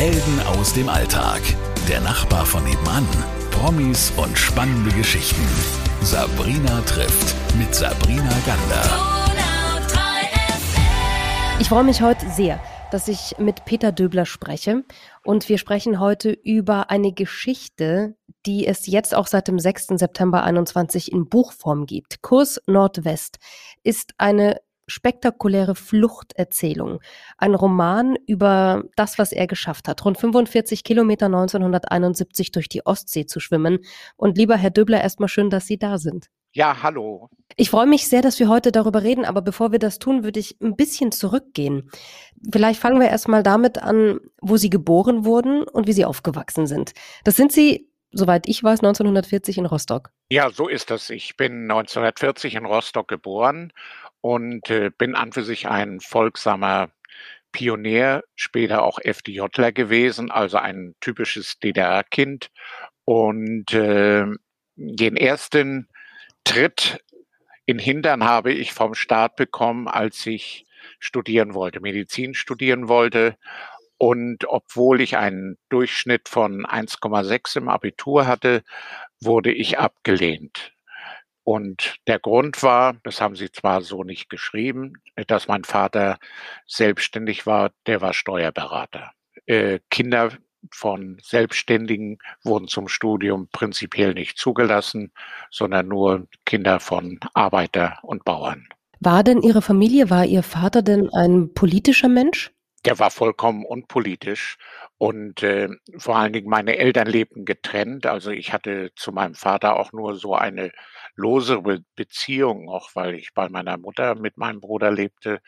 Helden 0.00 0.40
aus 0.46 0.72
dem 0.72 0.88
Alltag. 0.88 1.42
Der 1.86 2.00
Nachbar 2.00 2.46
von 2.46 2.64
nebenan. 2.64 3.06
Promis 3.50 4.10
und 4.16 4.38
spannende 4.38 4.90
Geschichten. 4.96 5.46
Sabrina 6.00 6.80
trifft 6.86 7.36
mit 7.58 7.74
Sabrina 7.74 8.32
Gander. 8.46 8.82
Ich 11.60 11.68
freue 11.68 11.84
mich 11.84 12.00
heute 12.00 12.26
sehr, 12.30 12.62
dass 12.90 13.08
ich 13.08 13.36
mit 13.36 13.66
Peter 13.66 13.92
Döbler 13.92 14.24
spreche. 14.24 14.84
Und 15.22 15.50
wir 15.50 15.58
sprechen 15.58 16.00
heute 16.00 16.30
über 16.30 16.88
eine 16.88 17.12
Geschichte, 17.12 18.16
die 18.46 18.66
es 18.66 18.86
jetzt 18.86 19.14
auch 19.14 19.26
seit 19.26 19.48
dem 19.48 19.58
6. 19.58 19.88
September 19.96 20.44
21 20.44 21.12
in 21.12 21.28
Buchform 21.28 21.84
gibt. 21.84 22.22
Kurs 22.22 22.58
Nordwest 22.66 23.36
ist 23.82 24.14
eine 24.16 24.62
spektakuläre 24.90 25.74
Fluchterzählung. 25.74 27.00
Ein 27.38 27.54
Roman 27.54 28.16
über 28.26 28.84
das, 28.96 29.18
was 29.18 29.32
er 29.32 29.46
geschafft 29.46 29.88
hat. 29.88 30.04
Rund 30.04 30.18
45 30.18 30.84
Kilometer 30.84 31.26
1971 31.26 32.52
durch 32.52 32.68
die 32.68 32.84
Ostsee 32.84 33.26
zu 33.26 33.40
schwimmen. 33.40 33.78
Und 34.16 34.36
lieber 34.36 34.56
Herr 34.56 34.70
Döbler, 34.70 35.00
erstmal 35.00 35.28
schön, 35.28 35.50
dass 35.50 35.66
Sie 35.66 35.78
da 35.78 35.98
sind. 35.98 36.26
Ja, 36.52 36.82
hallo. 36.82 37.30
Ich 37.56 37.70
freue 37.70 37.86
mich 37.86 38.08
sehr, 38.08 38.22
dass 38.22 38.40
wir 38.40 38.48
heute 38.48 38.72
darüber 38.72 39.02
reden, 39.02 39.24
aber 39.24 39.40
bevor 39.40 39.70
wir 39.70 39.78
das 39.78 40.00
tun, 40.00 40.24
würde 40.24 40.40
ich 40.40 40.60
ein 40.60 40.74
bisschen 40.74 41.12
zurückgehen. 41.12 41.90
Vielleicht 42.52 42.80
fangen 42.80 43.00
wir 43.00 43.08
erstmal 43.08 43.44
damit 43.44 43.78
an, 43.78 44.18
wo 44.40 44.56
Sie 44.56 44.70
geboren 44.70 45.24
wurden 45.24 45.62
und 45.62 45.86
wie 45.86 45.92
Sie 45.92 46.04
aufgewachsen 46.04 46.66
sind. 46.66 46.92
Das 47.24 47.36
sind 47.36 47.52
Sie 47.52 47.90
soweit 48.12 48.48
ich 48.48 48.62
weiß, 48.62 48.80
1940 48.80 49.58
in 49.58 49.66
Rostock. 49.66 50.10
Ja, 50.30 50.50
so 50.50 50.68
ist 50.68 50.90
das. 50.90 51.10
Ich 51.10 51.36
bin 51.36 51.70
1940 51.70 52.54
in 52.56 52.66
Rostock 52.66 53.08
geboren 53.08 53.72
und 54.20 54.70
äh, 54.70 54.90
bin 54.96 55.14
an 55.14 55.32
für 55.32 55.42
sich 55.42 55.68
ein 55.68 56.00
folgsamer 56.00 56.90
Pionier, 57.52 58.22
später 58.36 58.82
auch 58.82 58.98
FDJler 59.02 59.72
gewesen, 59.72 60.30
also 60.30 60.58
ein 60.58 60.94
typisches 61.00 61.58
DDR-Kind. 61.58 62.50
Und 63.04 63.72
äh, 63.74 64.24
den 64.76 65.16
ersten 65.16 65.88
Tritt 66.44 67.02
in 67.66 67.78
Hintern 67.78 68.24
habe 68.24 68.52
ich 68.52 68.72
vom 68.72 68.94
Staat 68.94 69.36
bekommen, 69.36 69.88
als 69.88 70.26
ich 70.26 70.64
studieren 70.98 71.54
wollte, 71.54 71.80
Medizin 71.80 72.34
studieren 72.34 72.88
wollte. 72.88 73.36
Und 73.98 74.46
obwohl 74.48 75.00
ich 75.00 75.16
einen 75.16 75.58
Durchschnitt 75.68 76.28
von 76.28 76.64
1,6 76.64 77.58
im 77.58 77.68
Abitur 77.68 78.26
hatte, 78.26 78.62
wurde 79.20 79.52
ich 79.52 79.78
abgelehnt. 79.78 80.72
Und 81.52 81.96
der 82.06 82.20
Grund 82.20 82.62
war, 82.62 82.94
das 83.02 83.20
haben 83.20 83.34
sie 83.34 83.50
zwar 83.50 83.82
so 83.82 84.04
nicht 84.04 84.30
geschrieben, 84.30 84.92
dass 85.26 85.48
mein 85.48 85.64
Vater 85.64 86.20
selbstständig 86.68 87.44
war, 87.44 87.72
der 87.88 88.00
war 88.00 88.14
Steuerberater. 88.14 89.10
Äh, 89.46 89.80
Kinder 89.90 90.30
von 90.70 91.18
Selbstständigen 91.20 92.18
wurden 92.44 92.68
zum 92.68 92.86
Studium 92.86 93.48
prinzipiell 93.50 94.14
nicht 94.14 94.38
zugelassen, 94.38 95.10
sondern 95.50 95.88
nur 95.88 96.28
Kinder 96.46 96.78
von 96.78 97.18
Arbeiter 97.34 97.98
und 98.02 98.24
Bauern. 98.24 98.68
War 99.00 99.24
denn 99.24 99.42
Ihre 99.42 99.60
Familie, 99.60 100.08
war 100.08 100.24
Ihr 100.26 100.44
Vater 100.44 100.82
denn 100.82 101.12
ein 101.12 101.52
politischer 101.52 102.08
Mensch? 102.08 102.52
Der 102.86 102.98
war 102.98 103.10
vollkommen 103.10 103.64
unpolitisch 103.66 104.56
und 104.96 105.42
äh, 105.42 105.68
vor 105.98 106.16
allen 106.16 106.32
Dingen 106.32 106.48
meine 106.48 106.76
Eltern 106.78 107.06
lebten 107.08 107.44
getrennt. 107.44 108.06
Also 108.06 108.30
ich 108.30 108.52
hatte 108.54 108.90
zu 108.96 109.12
meinem 109.12 109.34
Vater 109.34 109.76
auch 109.78 109.92
nur 109.92 110.14
so 110.16 110.34
eine 110.34 110.70
losere 111.14 111.80
Beziehung, 111.94 112.68
auch 112.70 112.90
weil 112.94 113.14
ich 113.14 113.34
bei 113.34 113.48
meiner 113.50 113.76
Mutter 113.76 114.14
mit 114.14 114.38
meinem 114.38 114.60
Bruder 114.60 114.90
lebte. 114.90 115.40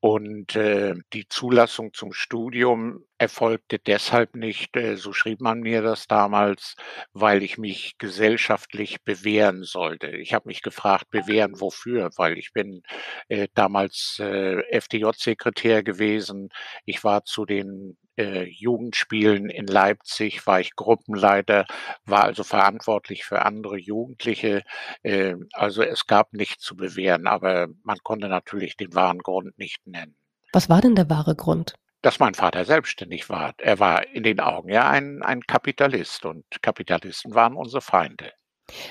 Und 0.00 0.56
äh, 0.56 0.94
die 1.12 1.28
Zulassung 1.28 1.92
zum 1.94 2.12
Studium 2.12 3.04
erfolgte 3.22 3.78
deshalb 3.78 4.34
nicht, 4.34 4.76
äh, 4.76 4.96
so 4.96 5.12
schrieb 5.12 5.40
man 5.40 5.60
mir 5.60 5.80
das 5.80 6.08
damals, 6.08 6.74
weil 7.12 7.42
ich 7.42 7.56
mich 7.56 7.96
gesellschaftlich 7.98 9.02
bewähren 9.04 9.62
sollte. 9.62 10.08
Ich 10.08 10.34
habe 10.34 10.48
mich 10.48 10.62
gefragt, 10.62 11.08
bewähren 11.10 11.60
wofür? 11.60 12.10
Weil 12.16 12.36
ich 12.36 12.52
bin 12.52 12.82
äh, 13.28 13.46
damals 13.54 14.18
äh, 14.18 14.60
FDJ-Sekretär 14.76 15.84
gewesen. 15.84 16.48
Ich 16.84 17.04
war 17.04 17.24
zu 17.24 17.46
den 17.46 17.96
Jugendspielen 18.14 19.48
in 19.48 19.66
Leipzig, 19.66 20.46
war 20.46 20.60
ich 20.60 20.76
Gruppenleiter, 20.76 21.64
war 22.04 22.24
also 22.24 22.44
verantwortlich 22.44 23.24
für 23.24 23.42
andere 23.42 23.78
Jugendliche. 23.78 24.64
Äh, 25.02 25.36
also 25.54 25.82
es 25.82 26.06
gab 26.06 26.34
nichts 26.34 26.62
zu 26.62 26.76
bewähren, 26.76 27.26
aber 27.26 27.68
man 27.82 27.96
konnte 28.02 28.28
natürlich 28.28 28.76
den 28.76 28.94
wahren 28.94 29.20
Grund 29.20 29.56
nicht 29.58 29.86
nennen. 29.86 30.14
Was 30.52 30.68
war 30.68 30.82
denn 30.82 30.94
der 30.94 31.08
wahre 31.08 31.34
Grund? 31.34 31.74
Dass 32.02 32.18
mein 32.18 32.34
Vater 32.34 32.64
selbstständig 32.64 33.28
war. 33.28 33.54
Er 33.58 33.78
war 33.78 34.06
in 34.08 34.24
den 34.24 34.40
Augen 34.40 34.68
ja 34.68 34.90
ein, 34.90 35.22
ein 35.22 35.42
Kapitalist 35.42 36.24
und 36.24 36.44
Kapitalisten 36.60 37.34
waren 37.34 37.54
unsere 37.54 37.80
Feinde. 37.80 38.32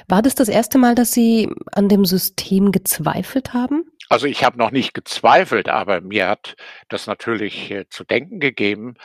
War 0.07 0.21
das 0.21 0.35
das 0.35 0.49
erste 0.49 0.77
Mal, 0.77 0.95
dass 0.95 1.11
Sie 1.11 1.49
an 1.71 1.89
dem 1.89 2.05
System 2.05 2.71
gezweifelt 2.71 3.53
haben? 3.53 3.83
Also 4.09 4.27
ich 4.27 4.43
habe 4.43 4.57
noch 4.57 4.71
nicht 4.71 4.93
gezweifelt, 4.93 5.69
aber 5.69 6.01
mir 6.01 6.27
hat 6.27 6.55
das 6.89 7.07
natürlich 7.07 7.71
äh, 7.71 7.87
zu 7.89 8.03
denken 8.03 8.39
gegeben, 8.39 8.95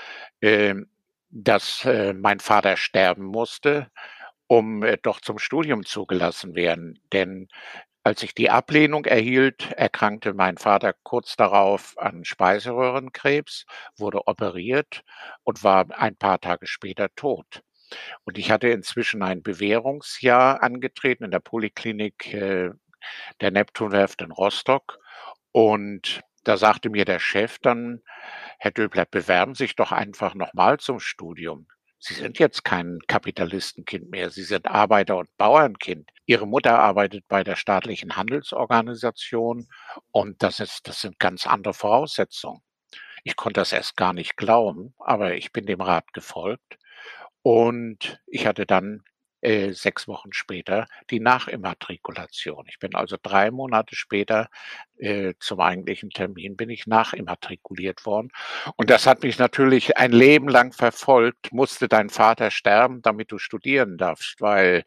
äh, 0.41 0.75
dass 1.31 1.85
äh, 1.85 2.13
mein 2.13 2.41
Vater 2.41 2.77
sterben 2.77 3.25
musste, 3.25 3.91
um 4.49 4.83
äh, 4.83 4.99
doch 5.01 5.21
zum 5.21 5.39
Studium 5.39 5.85
zugelassen 5.85 6.55
werden. 6.55 6.99
Denn 7.13 7.49
als 8.07 8.23
ich 8.23 8.35
die 8.37 8.51
Ablehnung 8.51 9.05
erhielt, 9.05 9.73
erkrankte 9.73 10.33
mein 10.33 10.59
Vater 10.59 10.95
kurz 11.03 11.35
darauf 11.35 11.99
an 11.99 12.25
Speiseröhrenkrebs, 12.25 13.67
wurde 13.97 14.29
operiert 14.29 15.03
und 15.43 15.65
war 15.65 15.87
ein 15.91 16.15
paar 16.15 16.41
Tage 16.41 16.69
später 16.69 17.13
tot. 17.17 17.63
Und 18.23 18.39
ich 18.39 18.53
hatte 18.53 18.69
inzwischen 18.69 19.25
ein 19.25 19.43
Bewährungsjahr 19.43 20.63
angetreten 20.63 21.25
in 21.25 21.33
der 21.33 21.41
Poliklinik 21.41 22.33
äh, 22.33 22.71
der 23.41 23.51
Neptunwerft 23.51 24.23
in 24.23 24.31
Rostock. 24.31 25.01
Und 25.51 26.21
da 26.45 26.57
sagte 26.57 26.91
mir 26.91 27.07
der 27.07 27.19
Chef 27.19 27.59
dann, 27.59 28.03
Herr 28.61 28.71
Döbler, 28.71 29.07
bewerben 29.07 29.57
Sie 29.57 29.65
sich 29.65 29.75
doch 29.75 29.91
einfach 29.91 30.37
nochmal 30.37 30.79
zum 30.79 31.01
Studium. 31.01 31.67
Sie 32.07 32.15
sind 32.15 32.39
jetzt 32.39 32.63
kein 32.63 33.01
Kapitalistenkind 33.09 34.11
mehr, 34.11 34.31
Sie 34.31 34.45
sind 34.45 34.69
Arbeiter- 34.69 35.17
und 35.19 35.37
Bauernkind. 35.39 36.09
Ihre 36.25 36.47
Mutter 36.47 36.79
arbeitet 36.79 37.27
bei 37.27 37.43
der 37.43 37.57
staatlichen 37.57 38.15
Handelsorganisation 38.15 39.67
und 40.13 40.41
das, 40.41 40.61
ist, 40.61 40.87
das 40.87 41.01
sind 41.01 41.19
ganz 41.19 41.49
andere 41.49 41.75
Voraussetzungen. 41.75 42.63
Ich 43.25 43.35
konnte 43.35 43.61
das 43.61 43.73
erst 43.73 43.97
gar 43.97 44.13
nicht 44.13 44.37
glauben, 44.37 44.95
aber 45.01 45.35
ich 45.35 45.51
bin 45.51 45.67
dem 45.67 45.81
Rat 45.81 46.13
gefolgt 46.13 46.79
und 47.43 48.21
ich 48.29 48.47
hatte 48.47 48.67
dann 48.67 49.03
äh, 49.47 49.73
sechs 49.73 50.09
Wochen 50.09 50.33
später 50.33 50.89
die 51.09 51.21
Nachimmatrikulation. 51.21 52.67
Ich 52.69 52.81
bin 52.81 52.97
also 52.97 53.17
drei 53.23 53.53
Monate 53.53 53.95
später 53.95 54.49
äh, 54.99 55.35
zum 55.39 55.61
eigentlichen 55.61 56.11
Termin 56.11 56.57
bin 56.57 56.69
ich 56.69 56.89
nachimmatrikuliert 56.89 58.05
worden. 58.07 58.31
Und 58.75 58.91
das 58.91 59.07
hat 59.07 59.23
mich 59.23 59.39
natürlich 59.39 59.97
ein 59.97 60.11
Leben 60.11 60.49
lang 60.49 60.73
verfolgt. 60.73 61.53
Musste 61.53 61.87
dein 61.89 62.11
Vater 62.11 62.51
sterben, 62.51 63.03
damit 63.03 63.31
du 63.31 63.39
studieren 63.39 63.99
darfst, 63.99 64.41
weil 64.41 64.85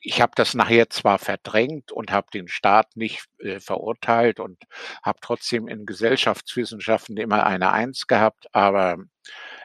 ich 0.00 0.20
habe 0.20 0.32
das 0.34 0.54
nachher 0.54 0.90
zwar 0.90 1.20
verdrängt 1.20 1.92
und 1.92 2.10
habe 2.10 2.28
den 2.34 2.48
Staat 2.48 2.96
nicht 2.96 3.26
äh, 3.38 3.60
verurteilt 3.60 4.40
und 4.40 4.58
habe 5.04 5.18
trotzdem 5.22 5.68
in 5.68 5.86
Gesellschaftswissenschaften 5.86 7.16
immer 7.16 7.46
eine 7.46 7.70
Eins 7.72 8.08
gehabt, 8.08 8.46
aber 8.52 8.98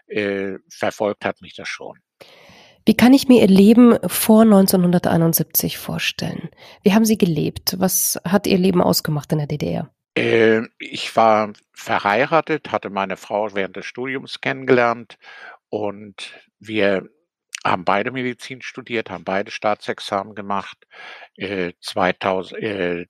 äh, 0.05 0.57
verfolgt 0.69 1.25
hat 1.25 1.41
mich 1.41 1.55
das 1.55 1.67
schon. 1.67 1.97
Wie 2.85 2.95
kann 2.95 3.13
ich 3.13 3.27
mir 3.27 3.41
Ihr 3.41 3.47
Leben 3.47 3.97
vor 4.07 4.41
1971 4.41 5.77
vorstellen? 5.77 6.49
Wie 6.83 6.93
haben 6.93 7.05
Sie 7.05 7.17
gelebt? 7.17 7.75
Was 7.79 8.19
hat 8.25 8.45
Ihr 8.47 8.57
Leben 8.57 8.81
ausgemacht 8.81 9.31
in 9.31 9.37
der 9.37 9.47
DDR? 9.47 9.89
Äh, 10.15 10.61
ich 10.79 11.15
war 11.15 11.53
verheiratet, 11.73 12.71
hatte 12.71 12.89
meine 12.89 13.17
Frau 13.17 13.53
während 13.53 13.75
des 13.75 13.85
Studiums 13.85 14.41
kennengelernt 14.41 15.17
und 15.69 16.33
wir 16.59 17.09
haben 17.65 17.85
beide 17.85 18.11
Medizin 18.11 18.61
studiert, 18.61 19.09
haben 19.09 19.23
beide 19.23 19.49
Staatsexamen 19.49 20.35
gemacht. 20.35 20.77
Äh, 21.37 21.73
2000, 21.79 22.61
äh, 22.61 23.05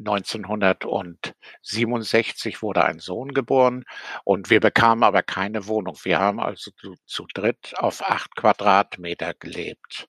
1967 0.00 2.62
wurde 2.62 2.84
ein 2.84 2.98
Sohn 2.98 3.32
geboren 3.32 3.84
und 4.24 4.50
wir 4.50 4.60
bekamen 4.60 5.04
aber 5.04 5.22
keine 5.22 5.66
Wohnung. 5.66 5.96
Wir 6.02 6.18
haben 6.18 6.40
also 6.40 6.70
zu, 6.72 6.94
zu 7.06 7.26
dritt 7.32 7.74
auf 7.76 8.02
acht 8.02 8.34
Quadratmeter 8.34 9.34
gelebt. 9.34 10.08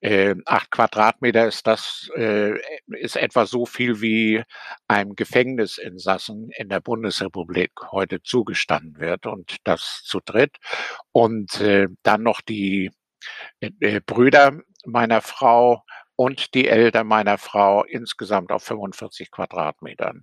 Äh, 0.00 0.34
acht 0.46 0.70
Quadratmeter 0.70 1.46
ist 1.46 1.66
das, 1.66 2.10
äh, 2.16 2.58
ist 2.88 3.16
etwa 3.16 3.46
so 3.46 3.66
viel 3.66 4.00
wie 4.00 4.42
einem 4.88 5.14
Gefängnisinsassen 5.14 6.50
in 6.50 6.68
der 6.68 6.80
Bundesrepublik 6.80 7.72
heute 7.92 8.22
zugestanden 8.22 8.98
wird 8.98 9.26
und 9.26 9.56
das 9.64 10.02
zu 10.04 10.20
dritt. 10.24 10.56
Und 11.12 11.60
äh, 11.60 11.88
dann 12.02 12.22
noch 12.22 12.40
die 12.40 12.90
äh, 13.60 13.70
äh 13.80 14.00
Brüder 14.00 14.58
meiner 14.84 15.20
Frau 15.20 15.84
und 16.16 16.54
die 16.54 16.68
Eltern 16.68 17.06
meiner 17.06 17.38
Frau 17.38 17.84
insgesamt 17.84 18.52
auf 18.52 18.62
45 18.64 19.30
Quadratmetern. 19.30 20.22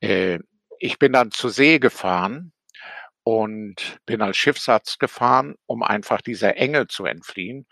Äh, 0.00 0.38
ich 0.78 0.98
bin 0.98 1.12
dann 1.12 1.30
zur 1.30 1.50
See 1.50 1.78
gefahren 1.78 2.52
und 3.22 3.98
bin 4.06 4.22
als 4.22 4.36
Schiffsarzt 4.36 4.98
gefahren, 4.98 5.54
um 5.66 5.82
einfach 5.82 6.22
dieser 6.22 6.56
Enge 6.56 6.86
zu 6.86 7.04
entfliehen. 7.04 7.66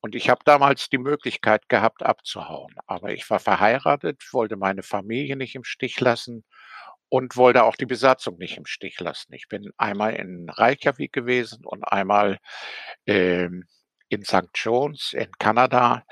Und 0.00 0.14
ich 0.14 0.30
habe 0.30 0.40
damals 0.44 0.88
die 0.88 0.98
Möglichkeit 0.98 1.68
gehabt, 1.68 2.02
abzuhauen. 2.02 2.74
Aber 2.86 3.12
ich 3.12 3.28
war 3.28 3.40
verheiratet, 3.40 4.22
wollte 4.32 4.56
meine 4.56 4.82
Familie 4.82 5.36
nicht 5.36 5.54
im 5.54 5.64
Stich 5.64 6.00
lassen 6.00 6.44
und 7.08 7.36
wollte 7.36 7.64
auch 7.64 7.76
die 7.76 7.86
Besatzung 7.86 8.38
nicht 8.38 8.56
im 8.56 8.66
Stich 8.66 9.00
lassen. 9.00 9.32
Ich 9.32 9.48
bin 9.48 9.70
einmal 9.76 10.14
in 10.14 10.48
Reykjavik 10.48 11.12
gewesen 11.12 11.64
und 11.64 11.84
einmal 11.84 12.38
ähm, 13.06 13.64
in 14.08 14.24
St. 14.24 14.50
Jones 14.54 15.12
in 15.12 15.30
Kanada 15.38 16.04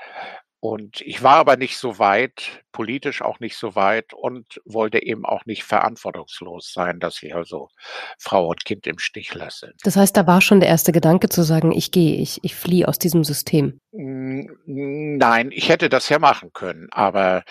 und 0.65 1.01
ich 1.01 1.21
war 1.21 1.35
aber 1.35 1.57
nicht 1.57 1.77
so 1.77 1.99
weit, 1.99 2.63
politisch 2.71 3.21
auch 3.21 3.39
nicht 3.39 3.55
so 3.55 3.75
weit 3.75 4.13
und 4.13 4.59
wollte 4.65 5.03
eben 5.03 5.23
auch 5.23 5.45
nicht 5.45 5.63
verantwortungslos 5.63 6.73
sein, 6.73 6.99
dass 6.99 7.21
ich 7.21 7.35
also 7.35 7.69
Frau 8.17 8.47
und 8.47 8.65
Kind 8.65 8.87
im 8.87 8.97
Stich 8.97 9.35
lasse. 9.35 9.73
Das 9.83 9.95
heißt, 9.95 10.17
da 10.17 10.25
war 10.25 10.41
schon 10.41 10.61
der 10.61 10.69
erste 10.69 10.91
Gedanke 10.91 11.29
zu 11.29 11.43
sagen, 11.43 11.71
ich 11.71 11.91
gehe, 11.91 12.15
ich, 12.15 12.43
ich 12.43 12.55
fliehe 12.55 12.87
aus 12.87 12.97
diesem 12.97 13.23
System. 13.23 13.79
Nein, 13.91 15.51
ich 15.51 15.69
hätte 15.69 15.87
das 15.87 16.09
ja 16.09 16.17
machen 16.17 16.51
können, 16.51 16.87
aber 16.89 17.43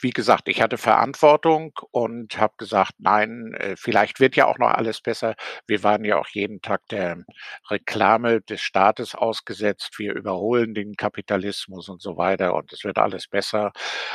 wie 0.00 0.10
gesagt, 0.10 0.48
ich 0.48 0.60
hatte 0.62 0.78
Verantwortung 0.78 1.72
und 1.90 2.38
habe 2.38 2.54
gesagt, 2.56 2.92
nein, 2.98 3.54
äh, 3.54 3.74
vielleicht 3.76 4.20
wird 4.20 4.36
ja 4.36 4.46
auch 4.46 4.58
noch 4.58 4.70
alles 4.70 5.00
besser. 5.00 5.34
Wir 5.66 5.82
waren 5.82 6.04
ja 6.04 6.18
auch 6.18 6.28
jeden 6.28 6.60
Tag 6.62 6.86
der 6.88 7.24
Reklame 7.70 8.40
des 8.40 8.60
Staates 8.60 9.14
ausgesetzt. 9.14 9.98
Wir 9.98 10.14
überholen 10.14 10.74
den 10.74 10.94
Kapitalismus 10.96 11.88
und 11.88 12.02
so 12.02 12.16
weiter 12.16 12.54
und 12.54 12.72
es 12.72 12.84
wird 12.84 12.98
alles 12.98 13.28
besser. 13.28 13.72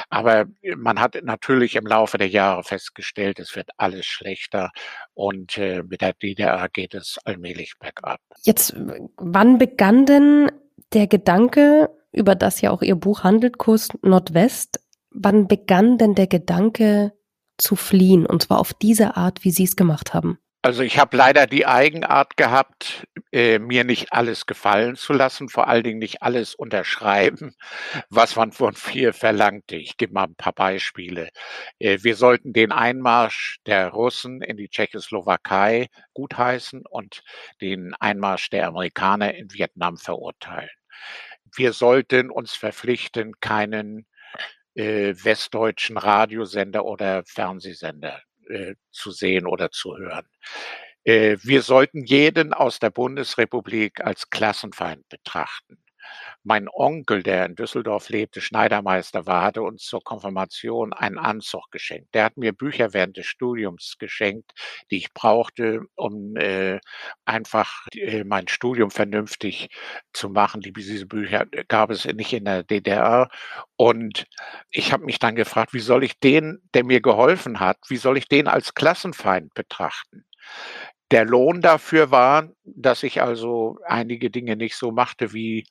Aber 0.10 0.46
man 0.78 1.00
hat 1.00 1.18
natürlich 1.24 1.76
im 1.76 1.86
Laufe 1.86 2.18
der 2.18 2.30
Jahre 2.30 2.64
festgestellt, 2.64 3.40
es 3.40 3.56
wird 3.56 3.70
alles 3.78 4.06
schlechter 4.06 4.72
und 5.14 5.58
äh, 5.58 5.84
mit 5.84 6.02
der 6.02 6.14
DDR 6.14 6.70
geht 6.70 6.94
es 6.94 7.18
allmählich 7.26 7.74
bergab. 7.80 8.20
Jetzt, 8.44 8.76
wann 9.18 9.58
begann 9.58 10.06
denn 10.06 10.52
der 10.94 11.08
Gedanke, 11.08 11.90
über 12.12 12.36
das 12.36 12.62
ja 12.62 12.72
auch 12.72 12.81
Ihr 12.81 12.96
Buch 12.96 13.24
handelt, 13.24 13.58
Kurs 13.58 13.90
Nordwest, 14.02 14.80
Wann 15.12 15.48
begann 15.48 15.98
denn 15.98 16.16
der 16.16 16.28
Gedanke 16.28 17.14
zu 17.58 17.76
fliehen 17.76 18.26
und 18.26 18.44
zwar 18.44 18.60
auf 18.60 18.74
diese 18.74 19.18
Art, 19.18 19.44
wie 19.44 19.52
Sie 19.52 19.64
es 19.64 19.76
gemacht 19.76 20.14
haben? 20.14 20.40
Also 20.62 20.84
ich 20.84 21.00
habe 21.00 21.16
leider 21.16 21.48
die 21.48 21.66
Eigenart 21.66 22.36
gehabt, 22.36 23.08
äh, 23.32 23.60
mir 23.60 23.86
nicht 23.86 24.12
alles 24.12 24.46
gefallen 24.46 24.98
zu 24.98 25.14
lassen, 25.14 25.48
vor 25.48 25.70
allen 25.70 25.84
Dingen 25.84 26.00
nicht 26.00 26.22
alles 26.22 26.54
unterschreiben, 26.54 27.56
was 28.10 28.36
man 28.36 28.52
von 28.52 28.76
mir 28.94 29.14
verlangte. 29.14 29.78
Ich 29.78 29.96
gebe 29.96 30.14
mal 30.14 30.26
ein 30.26 30.36
paar 30.36 30.52
Beispiele. 30.52 31.30
Äh, 31.80 32.00
wir 32.02 32.18
sollten 32.18 32.52
den 32.52 32.74
Einmarsch 32.74 33.60
der 33.68 33.88
Russen 33.88 34.42
in 34.42 34.58
die 34.58 34.68
Tschechoslowakei 34.68 35.88
gutheißen 36.14 36.84
und 36.90 37.24
den 37.62 37.94
Einmarsch 37.94 38.50
der 38.50 38.68
Amerikaner 38.68 39.36
in 39.36 39.54
Vietnam 39.54 39.96
verurteilen. 39.96 40.70
Wir 41.56 41.72
sollten 41.72 42.30
uns 42.30 42.54
verpflichten, 42.54 43.40
keinen 43.40 44.09
äh, 44.80 45.14
westdeutschen 45.24 45.98
Radiosender 45.98 46.86
oder 46.86 47.24
Fernsehsender 47.26 48.22
äh, 48.48 48.76
zu 48.92 49.12
sehen 49.12 49.46
oder 49.46 49.72
zu 49.72 49.98
hören. 49.98 50.26
Äh, 51.04 51.38
wir 51.44 51.62
sollten 51.64 52.06
jeden 52.06 52.54
aus 52.54 52.80
der 52.80 52.90
Bundesrepublik 52.90 54.00
als 54.02 54.30
Klassenfeind 54.30 55.08
betrachten. 55.10 55.84
Mein 56.44 56.68
Onkel, 56.70 57.24
der 57.24 57.46
in 57.46 57.56
Düsseldorf 57.56 58.10
lebte, 58.10 58.42
Schneidermeister 58.42 59.26
war, 59.26 59.44
hatte 59.44 59.62
uns 59.62 59.84
zur 59.84 60.04
Konfirmation 60.04 60.94
einen 60.94 61.18
Anzug 61.18 61.70
geschenkt. 61.72 62.14
Der 62.14 62.26
hat 62.26 62.38
mir 62.38 62.54
Bücher 62.54 62.94
während 62.94 63.18
des 63.18 63.26
Studiums 63.26 63.96
geschenkt, 64.00 64.52
die 64.92 64.98
ich 64.98 65.14
brauchte, 65.14 65.82
um 65.96 66.36
äh, 66.38 66.80
einfach 67.26 67.86
äh, 67.94 68.24
mein 68.24 68.48
Studium 68.48 68.92
vernünftig 68.92 69.70
zu 70.14 70.30
machen. 70.30 70.62
Die, 70.62 70.74
diese 70.74 71.06
Bücher 71.06 71.46
gab 71.68 71.90
es 71.90 72.06
nicht 72.06 72.34
in 72.34 72.46
der 72.46 72.64
DDR. 72.64 73.30
Und 73.76 74.26
ich 74.70 74.92
habe 74.94 75.06
mich 75.06 75.20
dann 75.20 75.36
gefragt, 75.36 75.74
wie 75.74 75.80
soll 75.80 76.04
ich 76.04 76.20
den, 76.20 76.62
der 76.74 76.84
mir 76.84 77.02
geholfen 77.02 77.60
hat, 77.60 77.78
wie 77.88 77.98
soll 77.98 78.18
ich 78.18 78.28
den 78.28 78.48
als 78.48 78.74
Klassenfeind 78.74 79.54
betrachten? 79.54 80.26
Der 81.12 81.26
Lohn 81.26 81.62
dafür 81.62 82.12
war, 82.12 82.50
dass 82.64 83.04
ich 83.04 83.22
also 83.22 83.78
einige 83.86 84.30
Dinge 84.30 84.56
nicht 84.56 84.76
so 84.76 84.92
machte, 84.92 85.34
wie 85.34 85.66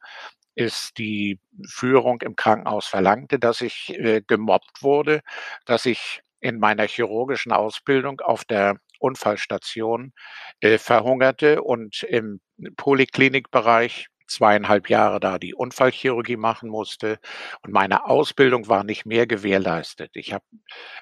es 0.56 0.92
die 0.94 1.38
Führung 1.68 2.20
im 2.22 2.34
Krankenhaus 2.34 2.86
verlangte, 2.86 3.38
dass 3.38 3.60
ich 3.60 3.90
äh, 3.90 4.22
gemobbt 4.26 4.82
wurde, 4.82 5.20
dass 5.66 5.86
ich 5.86 6.22
in 6.40 6.58
meiner 6.58 6.86
chirurgischen 6.88 7.52
Ausbildung 7.52 8.20
auf 8.20 8.44
der 8.44 8.78
Unfallstation 8.98 10.12
äh, 10.60 10.78
verhungerte 10.78 11.62
und 11.62 12.02
im 12.02 12.40
Poliklinikbereich 12.76 14.08
zweieinhalb 14.26 14.90
Jahre 14.90 15.20
da 15.20 15.38
die 15.38 15.54
Unfallchirurgie 15.54 16.36
machen 16.36 16.68
musste 16.68 17.18
und 17.62 17.72
meine 17.72 18.04
Ausbildung 18.06 18.68
war 18.68 18.84
nicht 18.84 19.06
mehr 19.06 19.26
gewährleistet. 19.26 20.10
Ich 20.14 20.32
habe 20.34 20.44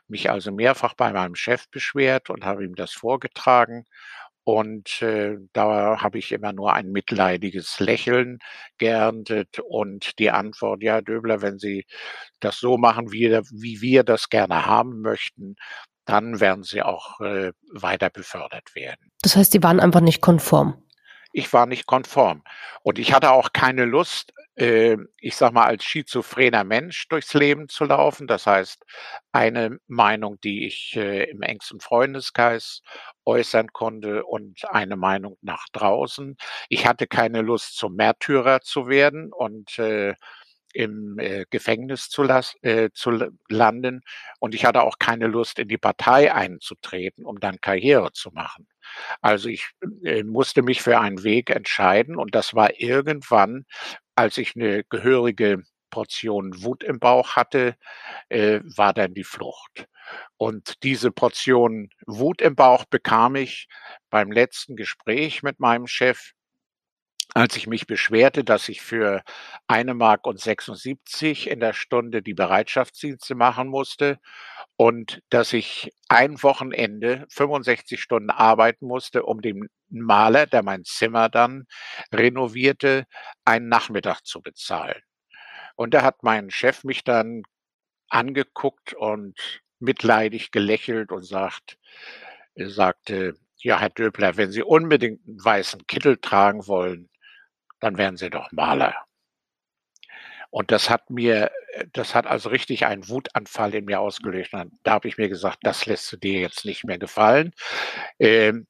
mich 0.09 0.31
also 0.31 0.53
mehrfach 0.53 0.95
bei 0.95 1.13
meinem 1.13 1.35
Chef 1.35 1.69
beschwert 1.71 2.31
und 2.31 2.45
habe 2.45 2.65
ihm 2.65 2.75
das 2.77 2.93
vorgetragen 2.93 3.85
und 4.47 5.03
äh, 5.03 5.39
da 5.53 6.01
habe 6.01 6.19
ich 6.19 6.31
immer 6.31 6.53
nur 6.53 6.73
ein 6.73 6.93
mitleidiges 6.93 7.81
Lächeln 7.81 8.39
geerntet 8.79 9.59
und 9.59 10.21
die 10.21 10.31
Antwort, 10.31 10.85
ja, 10.85 11.01
Döbler, 11.01 11.43
wenn 11.43 11.59
Sie 11.59 11.85
das 12.39 12.61
so 12.61 12.79
machen, 12.79 13.11
wie, 13.11 13.29
wie 13.29 13.81
wir 13.81 14.05
das 14.05 14.29
gerne 14.29 14.65
haben 14.65 15.01
möchten, 15.01 15.57
dann 16.05 16.39
werden 16.39 16.63
Sie 16.63 16.81
auch 16.81 17.21
äh, 17.21 17.51
weiter 17.73 18.09
befördert 18.09 18.77
werden. 18.77 19.11
Das 19.21 19.35
heißt, 19.35 19.51
Sie 19.51 19.65
waren 19.65 19.81
einfach 19.81 20.01
nicht 20.01 20.21
konform. 20.21 20.81
Ich 21.33 21.53
war 21.53 21.67
nicht 21.67 21.87
konform. 21.87 22.43
Und 22.83 22.99
ich 22.99 23.13
hatte 23.13 23.31
auch 23.31 23.53
keine 23.53 23.85
Lust, 23.85 24.33
äh, 24.57 24.97
ich 25.19 25.37
sag 25.37 25.53
mal, 25.53 25.65
als 25.67 25.85
schizophrener 25.85 26.65
Mensch 26.65 27.09
durchs 27.09 27.35
Leben 27.35 27.69
zu 27.69 27.85
laufen. 27.85 28.27
Das 28.27 28.47
heißt, 28.47 28.85
eine 29.33 29.79
Meinung, 29.87 30.41
die 30.41 30.67
ich 30.67 30.97
äh, 30.97 31.25
im 31.31 31.43
engsten 31.43 31.81
Freundeskreis 31.81 32.81
äußern 33.25 33.73
konnte 33.73 34.25
und 34.25 34.65
eine 34.71 34.97
Meinung 34.97 35.37
nach 35.43 35.67
draußen. 35.73 36.37
Ich 36.69 36.87
hatte 36.87 37.07
keine 37.07 37.43
Lust, 37.43 37.77
zum 37.77 37.95
Märtyrer 37.97 38.61
zu 38.63 38.89
werden 38.89 39.33
und 39.33 39.79
äh, 39.79 40.15
im 40.77 41.19
äh, 41.19 41.47
Gefängnis 41.51 42.11
zu, 42.11 42.25
äh, 42.63 42.91
zu 42.93 43.33
landen. 43.49 44.03
Und 44.41 44.55
ich 44.55 44.65
hatte 44.65 44.83
auch 44.83 44.99
keine 44.99 45.27
Lust, 45.27 45.59
in 45.59 45.69
die 45.69 45.79
Partei 45.79 46.33
einzutreten, 46.33 47.25
um 47.25 47.41
dann 47.41 47.61
Karriere 47.61 48.13
zu 48.13 48.31
machen. 48.31 48.69
Also 49.23 49.49
ich 49.49 49.71
äh, 50.05 50.23
musste 50.23 50.63
mich 50.63 50.83
für 50.83 51.01
einen 51.01 51.25
Weg 51.25 51.51
entscheiden 51.51 52.17
und 52.17 52.35
das 52.35 52.55
war 52.55 52.79
irgendwann, 52.79 53.65
als 54.15 54.39
ich 54.39 54.55
eine 54.55 54.85
gehörige 54.85 55.63
Portion 55.91 56.63
Wut 56.63 56.83
im 56.85 56.99
Bauch 56.99 57.37
hatte, 57.37 57.75
äh, 58.29 58.61
war 58.65 58.93
dann 58.93 59.15
die 59.15 59.25
Flucht. 59.25 59.87
Und 60.37 60.83
diese 60.83 61.11
Portion 61.11 61.89
Wut 62.07 62.43
im 62.43 62.55
Bauch 62.55 62.85
bekam 62.85 63.35
ich 63.35 63.69
beim 64.11 64.31
letzten 64.31 64.77
Gespräch 64.77 65.43
mit 65.43 65.59
meinem 65.59 65.87
Chef, 65.87 66.33
als 67.37 67.55
ich 67.55 67.67
mich 67.67 67.87
beschwerte, 67.87 68.45
dass 68.45 68.67
ich 68.71 68.81
für 68.81 69.23
eine 69.67 69.93
Mark 69.93 70.27
und 70.27 70.41
76 70.41 71.51
in 71.51 71.61
der 71.61 71.75
Stunde 71.75 72.23
die 72.23 72.33
Bereitschaftsdienste 72.33 73.35
machen 73.35 73.69
musste 73.69 74.19
und 74.77 75.21
dass 75.29 75.53
ich 75.53 75.93
ein 76.09 76.43
Wochenende 76.43 77.27
65 77.29 78.01
Stunden 78.01 78.31
arbeiten 78.31 78.87
musste, 78.87 79.25
um 79.25 79.43
dem 79.43 79.69
Maler, 79.91 80.47
der 80.47 80.63
mein 80.63 80.85
Zimmer 80.85 81.29
dann 81.29 81.67
renovierte, 82.11 83.05
einen 83.45 83.69
Nachmittag 83.69 84.23
zu 84.23 84.41
bezahlen. 84.41 85.03
Und 85.75 85.93
da 85.93 86.01
hat 86.03 86.23
mein 86.23 86.49
Chef 86.49 86.85
mich 86.85 87.05
dann 87.05 87.43
angeguckt 88.09 88.95
und 88.95 89.63
mitleidig 89.79 90.53
gelächelt 90.53 91.13
und 91.13 91.25
sagt, 91.25 91.77
sagte, 92.55 93.35
ja, 93.59 93.79
Herr 93.79 93.91
Döbler, 93.91 94.39
wenn 94.39 94.53
Sie 94.53 94.63
unbedingt 94.63 95.21
einen 95.27 95.45
weißen 95.45 95.87
Kittel 95.87 96.17
tragen 96.17 96.67
wollen, 96.67 97.11
dann 97.81 97.99
werden 97.99 98.17
Sie 98.17 98.31
doch 98.31 98.51
Maler. 98.53 98.95
Und 100.51 100.71
das 100.71 100.89
hat 100.89 101.11
mir, 101.11 101.51
das 101.93 102.15
hat 102.15 102.27
also 102.27 102.49
richtig 102.49 102.87
einen 102.87 103.09
Wutanfall 103.09 103.75
in 103.75 103.85
mir 103.85 104.01
ausgelöst. 104.01 104.55
Und 104.55 104.73
da 104.85 104.93
habe 104.93 105.09
ich 105.09 105.19
mir 105.19 105.29
gesagt, 105.29 105.59
das 105.63 105.87
lässt 105.87 106.11
du 106.13 106.17
dir 106.17 106.41
jetzt 106.41 106.65
nicht 106.65 106.85
mehr 106.85 106.99
gefallen. 106.99 107.53
Ähm, 108.19 108.67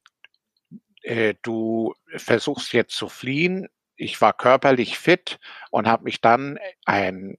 äh, 1.03 1.35
du 1.43 1.95
versuchst 2.17 2.73
jetzt 2.73 2.97
zu 2.97 3.09
fliehen. 3.09 3.69
Ich 3.95 4.21
war 4.21 4.33
körperlich 4.33 4.99
fit 4.99 5.39
und 5.71 5.87
habe 5.87 6.05
mich 6.05 6.21
dann 6.21 6.59
ein 6.85 7.39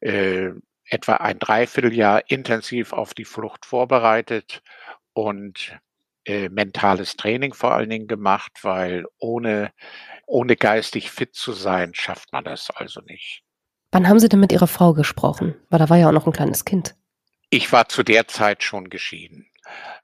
äh, 0.00 0.50
etwa 0.86 1.14
ein 1.16 1.38
Dreivierteljahr 1.38 2.30
intensiv 2.30 2.92
auf 2.92 3.14
die 3.14 3.24
Flucht 3.24 3.66
vorbereitet 3.66 4.62
und 5.12 5.78
äh, 6.24 6.48
mentales 6.48 7.16
Training 7.16 7.54
vor 7.54 7.72
allen 7.72 7.90
Dingen 7.90 8.06
gemacht, 8.06 8.52
weil 8.62 9.04
ohne, 9.18 9.72
ohne 10.26 10.56
geistig 10.56 11.10
fit 11.10 11.34
zu 11.34 11.52
sein, 11.52 11.94
schafft 11.94 12.32
man 12.32 12.44
das 12.44 12.70
also 12.70 13.00
nicht. 13.02 13.42
Wann 13.92 14.08
haben 14.08 14.18
Sie 14.18 14.28
denn 14.28 14.40
mit 14.40 14.52
Ihrer 14.52 14.66
Frau 14.66 14.92
gesprochen? 14.92 15.54
Weil 15.70 15.78
da 15.78 15.88
war 15.88 15.96
ja 15.96 16.08
auch 16.08 16.12
noch 16.12 16.26
ein 16.26 16.32
kleines 16.32 16.64
Kind. 16.64 16.96
Ich 17.50 17.70
war 17.72 17.88
zu 17.88 18.02
der 18.02 18.26
Zeit 18.26 18.62
schon 18.64 18.90
geschieden. 18.90 19.46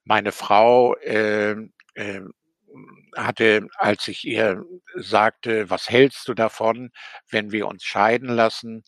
Meine 0.05 0.33
Frau 0.33 0.95
äh, 0.97 1.57
äh, 1.95 2.21
hatte, 3.17 3.67
als 3.77 4.07
ich 4.09 4.25
ihr 4.25 4.63
sagte: 4.95 5.71
„Was 5.71 5.91
hältst 5.91 6.29
du 6.29 6.35
davon, 6.35 6.91
wenn 7.31 7.51
wir 7.51 7.67
uns 7.67 7.83
scheiden 7.83 8.29
lassen?“ 8.29 8.85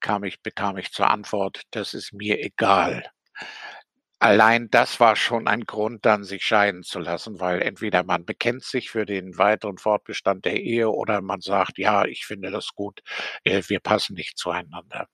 kam 0.00 0.24
ich 0.24 0.42
bekam 0.42 0.78
ich 0.78 0.92
zur 0.92 1.10
Antwort: 1.10 1.62
„Das 1.72 1.94
ist 1.94 2.12
mir 2.14 2.40
egal.“ 2.42 3.04
Allein 4.22 4.68
das 4.70 5.00
war 5.00 5.16
schon 5.16 5.48
ein 5.48 5.62
Grund 5.64 6.04
dann, 6.04 6.24
sich 6.24 6.44
scheiden 6.44 6.82
zu 6.82 6.98
lassen, 6.98 7.40
weil 7.40 7.62
entweder 7.62 8.02
man 8.04 8.26
bekennt 8.26 8.62
sich 8.64 8.90
für 8.90 9.06
den 9.06 9.38
weiteren 9.38 9.78
Fortbestand 9.78 10.44
der 10.44 10.60
Ehe 10.60 10.90
oder 10.90 11.22
man 11.22 11.40
sagt: 11.40 11.78
„Ja, 11.78 12.04
ich 12.04 12.26
finde 12.26 12.50
das 12.50 12.68
gut, 12.74 13.00
äh, 13.44 13.62
wir 13.68 13.80
passen 13.80 14.12
nicht 14.16 14.36
zueinander.“ 14.36 15.06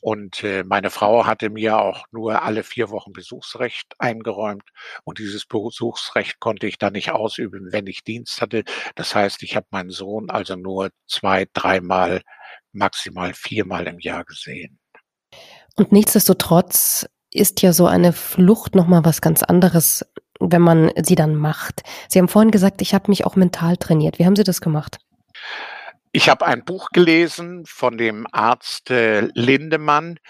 Und, 0.00 0.44
äh, 0.44 0.64
meine 0.64 0.90
Frau 0.90 1.26
hatte 1.26 1.50
mir 1.50 1.78
auch 1.80 2.06
nur 2.12 2.42
alle 2.42 2.64
4 2.64 2.90
Wochen 2.90 3.12
Besuchsrecht 3.12 3.94
eingeräumt 3.98 4.64
und 5.04 5.18
dieses 5.18 5.46
Besuchsrecht 5.46 6.40
konnte 6.40 6.66
ich 6.68 6.78
dann 6.78 6.94
nicht 6.94 7.10
ausüben, 7.12 7.72
wenn 7.72 7.86
ich 7.88 8.04
Dienst 8.04 8.40
hatte. 8.42 8.64
Das 8.96 9.14
heißt, 9.14 9.42
ich 9.44 9.56
habe 9.56 9.66
meinen 9.70 9.90
Sohn 9.90 10.30
also 10.30 10.56
nur 10.56 10.90
zwei, 11.08 11.46
dreimal, 11.54 12.22
maximal 12.72 13.34
viermal 13.34 13.86
im 13.88 14.00
Jahr 14.00 14.24
gesehen. 14.24 14.78
Und 15.76 15.90
nichtsdestotrotz 15.92 17.06
ist 17.34 17.62
ja 17.62 17.72
so 17.72 17.86
eine 17.86 18.12
Flucht 18.12 18.74
noch 18.74 18.86
mal 18.86 19.04
was 19.04 19.20
ganz 19.20 19.42
anderes, 19.42 20.06
wenn 20.40 20.62
man 20.62 20.90
sie 21.02 21.14
dann 21.14 21.34
macht. 21.34 21.82
Sie 22.08 22.18
haben 22.18 22.28
vorhin 22.28 22.50
gesagt: 22.50 22.80
„Ich 22.80 22.94
habe 22.94 23.10
mich 23.10 23.26
auch 23.26 23.36
mental 23.36 23.76
trainiert.“ 23.76 24.18
Wie 24.18 24.26
haben 24.26 24.36
Sie 24.36 24.44
das 24.44 24.60
gemacht? 24.60 24.98
Ich 26.16 26.28
habe 26.28 26.46
ein 26.46 26.64
Buch 26.64 26.90
gelesen 26.92 27.64
von 27.66 27.98
dem 27.98 28.24
Arzt, 28.30 28.88
äh, 28.92 29.22
Lindemann, 29.34 30.20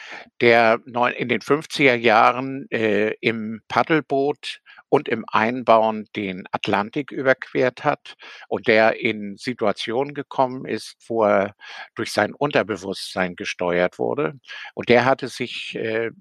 der 0.41 0.81
in 0.87 1.29
den 1.29 1.43
50er 1.43 1.95
Jahren, 1.95 2.67
äh, 2.71 3.13
im 3.21 3.61
Paddelboot 3.69 4.61
und 4.95 5.09
im 5.09 5.25
Einbauen 5.27 6.09
den 6.15 6.45
Atlantik 6.53 7.11
überquert 7.11 7.83
hat 7.83 8.15
und 8.47 8.69
der 8.69 9.01
in 9.01 9.37
Situationen 9.37 10.15
gekommen 10.15 10.67
ist, 10.67 10.95
wo 11.09 11.25
er 11.25 11.57
durch 11.97 12.13
sein 12.13 12.33
Unterbewusstsein 12.33 13.35
gesteuert 13.35 13.99
wurde. 13.99 14.39
Und 14.75 14.89
der 14.89 15.05
hatte 15.05 15.27
sich, 15.27 15.75
äh, 15.75 16.13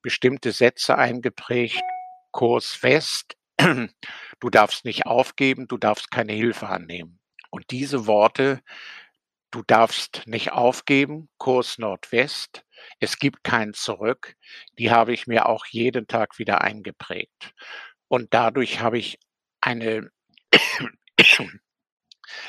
bestimmte 0.00 0.52
Sätze 0.52 0.96
eingeprägt: 0.96 1.82
„Kurs 2.30 2.82
West, 2.82 3.36
du 4.40 4.48
darfst 4.50 4.86
nicht 4.86 5.04
aufgeben, 5.04 5.68
du 5.68 5.76
darfst 5.76 6.10
keine 6.10 6.32
Hilfe 6.32 6.68
annehmen.“ 6.68 7.20
Und 7.50 7.70
diese 7.70 8.06
Worte 8.06 8.62
Du 9.52 9.62
darfst 9.66 10.22
nicht 10.26 10.52
aufgeben, 10.52 11.28
Kurs 11.38 11.78
Nordwest. 11.78 12.64
Es 13.00 13.18
gibt 13.18 13.44
kein 13.44 13.74
Zurück. 13.74 14.34
Die 14.78 14.90
habe 14.90 15.12
ich 15.12 15.26
mir 15.26 15.46
auch 15.46 15.66
jeden 15.66 16.06
Tag 16.06 16.38
wieder 16.38 16.62
eingeprägt. 16.62 17.54
Und 18.12 18.34
dadurch 18.34 18.80
habe 18.80 18.98
ich 18.98 19.18
eine 19.62 20.10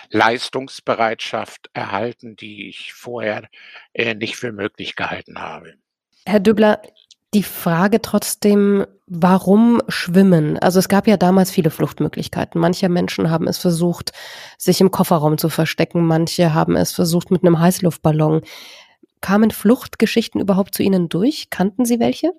Leistungsbereitschaft 0.10 1.70
erhalten, 1.72 2.36
die 2.36 2.68
ich 2.68 2.92
vorher, 2.92 3.48
äh, 3.94 4.14
nicht 4.14 4.36
für 4.36 4.52
möglich 4.52 4.98
gehalten 4.98 5.40
habe. 5.40 5.76
Herr 6.26 6.42
Döbler, 6.42 6.82
die 7.34 7.44
Frage 7.44 8.02
trotzdem, 8.02 8.86
warum 9.08 9.82
Schwimmen? 9.88 10.60
Also, 10.60 10.80
es 10.80 10.90
gab 10.90 11.08
ja 11.08 11.16
damals 11.16 11.50
viele 11.50 11.70
Fluchtmöglichkeiten. 11.70 12.60
Manche 12.60 12.90
Menschen 12.90 13.32
haben 13.32 13.48
es 13.48 13.58
versucht, 13.58 14.12
sich 14.58 14.82
im 14.82 14.92
Kofferraum 14.92 15.38
zu 15.38 15.48
verstecken, 15.48 16.06
manche 16.06 16.54
haben 16.54 16.76
es 16.76 16.92
versucht 16.92 17.32
mit 17.32 17.42
'nem 17.42 17.60
Heißluftballon. 17.60 18.42
Kamen 19.22 19.52
Fluchtgeschichten 19.52 20.42
überhaupt 20.42 20.76
zu 20.76 20.84
Ihnen 20.84 21.08
durch? 21.08 21.50
Kannten 21.50 21.86
Sie 21.86 22.02
welche? 22.02 22.34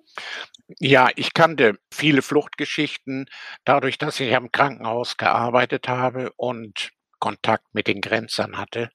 Ja, 0.69 1.09
ich 1.15 1.33
kannte 1.33 1.77
viele 1.93 2.21
Fluchtgeschichten 2.23 3.27
dadurch, 3.65 3.97
dass 3.99 4.19
ich 4.19 4.35
am 4.35 4.51
Krankenhaus 4.51 5.17
gearbeitet 5.17 5.87
habe 5.87 6.31
und 6.37 6.89
Kontakt 7.19 7.65
mit 7.73 7.87
den 7.87 8.01
Grenzern 8.01 8.57
hatte. 8.57 8.89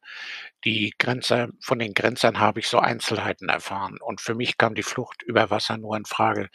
Die 0.65 0.93
Grenzer 0.99 1.49
von 1.63 1.79
den 1.79 1.95
Grenzern 1.95 2.39
habe 2.41 2.61
ich 2.61 2.69
so 2.69 2.79
Einzelheiten 2.81 3.49
erfahren 3.49 3.99
und 4.01 4.21
für 4.21 4.35
mich 4.35 4.59
kam 4.59 4.75
die 4.75 4.83
Flucht 4.83 5.23
über 5.23 5.51
Wasser 5.51 5.79
nur 5.79 5.97
in 5.97 6.05
Frage, 6.05 6.49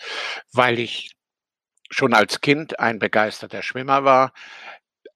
weil 0.54 0.80
ich 0.80 1.12
schon 1.92 2.14
als 2.14 2.42
Kind 2.42 2.80
ein 2.80 3.00
begeisterter 3.00 3.62
Schwimmer 3.64 4.04
war. 4.06 4.34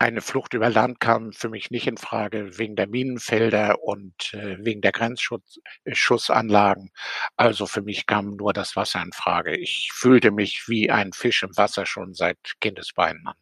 Eine 0.01 0.21
Flucht 0.21 0.53
über 0.53 0.69
Land 0.69 1.01
kam 1.01 1.33
für 1.33 1.49
mich 1.49 1.71
nicht 1.71 1.85
in 1.85 1.97
Frage 1.97 2.57
wegen 2.57 2.77
der 2.77 2.87
Minenfelder 2.87 3.83
und, 3.83 4.33
äh, 4.33 4.57
wegen 4.63 4.79
der 4.79 4.93
Grenzschutz 4.93 5.59
äh. 5.83 6.89
Also, 7.35 7.65
für 7.65 7.81
mich 7.81 8.05
kam 8.07 8.37
nur 8.37 8.53
das 8.53 8.77
Wasser 8.77 9.01
in 9.01 9.11
Frage. 9.11 9.57
Ich 9.57 9.91
fühlte 9.93 10.31
mich 10.31 10.69
wie 10.69 10.89
ein 10.89 11.11
Fisch 11.11 11.43
im 11.43 11.55
Wasser 11.57 11.85
schon 11.85 12.13
seit 12.13 12.37
Kindesbeinen 12.61 13.27
an. 13.27 13.35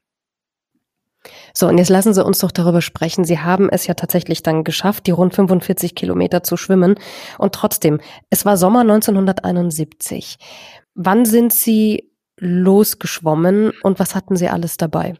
So, 1.53 1.67
und 1.67 1.77
jetzt 1.77 1.89
lassen 1.89 2.13
Sie 2.15 2.25
uns 2.25 2.39
doch 2.39 2.51
darüber 2.51 2.81
sprechen. 2.81 3.23
Sie 3.23 3.39
haben 3.39 3.69
es 3.69 3.85
ja 3.85 3.93
tatsächlich 3.93 4.41
dann 4.41 4.63
geschafft, 4.63 5.05
die 5.05 5.11
rund 5.11 5.35
45 5.35 5.93
Kilometer 5.93 6.41
zu 6.41 6.57
schwimmen. 6.57 6.95
Und 7.37 7.53
trotzdem, 7.53 7.99
es 8.29 8.45
war 8.45 8.57
Sommer 8.57 8.81
1971. 8.81 10.37
Wann 10.95 11.25
sind 11.25 11.53
Sie 11.53 12.11
losgeschwommen 12.37 13.73
und 13.83 13.99
was 13.99 14.15
hatten 14.15 14.35
Sie 14.35 14.49
alles 14.49 14.77
dabei? 14.77 15.15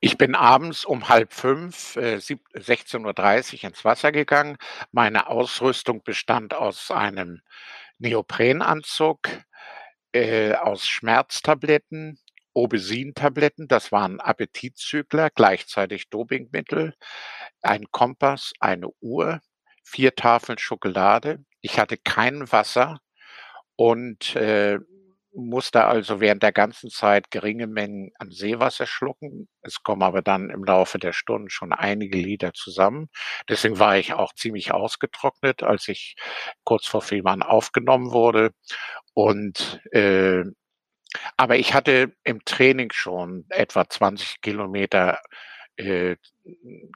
Ich 0.00 0.16
bin 0.16 0.34
abends 0.34 0.84
um 0.86 1.08
4:30, 1.08 1.96
äh, 1.96 2.18
sieb 2.20 2.40
16:30 2.54 3.64
ins 3.64 3.84
Wasser 3.84 4.12
gegangen. 4.12 4.56
Meine 4.92 5.26
Ausrüstung 5.28 6.02
bestand 6.02 6.54
aus 6.54 6.90
einem 6.90 7.42
Neoprenanzug, 7.98 9.20
äh, 10.12 10.54
aus 10.54 10.86
Schmerztabletten, 10.88 12.18
Obesin-Tabletten, 12.54 13.68
das 13.68 13.92
waren 13.92 14.20
Appetitzügler, 14.20 15.30
gleichzeitig 15.30 16.10
Dopingmittel, 16.10 16.94
ein 17.62 17.86
Kompass, 17.92 18.52
eine 18.60 18.88
Uhr, 19.00 19.40
4 19.84 20.14
Tafeln 20.16 20.58
Schokolade. 20.58 21.44
Ich 21.62 21.78
hatte 21.78 21.96
kein 21.98 22.50
Wasser 22.52 23.00
und, 23.76 24.36
äh, 24.36 24.78
musste 25.34 25.84
also 25.86 26.20
während 26.20 26.42
der 26.42 26.52
ganzen 26.52 26.90
Zeit 26.90 27.30
geringe 27.30 27.66
Mengen 27.66 28.12
an 28.18 28.30
Seewasser 28.30 28.86
schlucken. 28.86 29.48
Es 29.62 29.82
kommen 29.82 30.02
aber 30.02 30.22
dann 30.22 30.50
im 30.50 30.64
Laufe 30.64 30.98
der 30.98 31.12
Stunden 31.12 31.50
schon 31.50 31.72
einige 31.72 32.18
Liter 32.18 32.52
zusammen. 32.54 33.08
Deswegen 33.48 33.78
war 33.78 33.96
ich 33.98 34.12
auch 34.14 34.34
ziemlich 34.34 34.72
ausgetrocknet, 34.72 35.62
als 35.62 35.88
ich 35.88 36.16
kurz 36.64 36.86
vor 36.86 37.02
Fehmarn 37.02 37.42
aufgenommen 37.42 38.12
wurde. 38.12 38.52
Und, 39.14 39.80
äh 39.92 40.44
aber 41.36 41.56
ich 41.58 41.74
hatte 41.74 42.12
im 42.24 42.44
Training 42.44 42.92
schon 42.92 43.44
etwa 43.50 43.88
20 43.88 44.40
Kilometer 44.42 45.20
äh, 45.76 46.16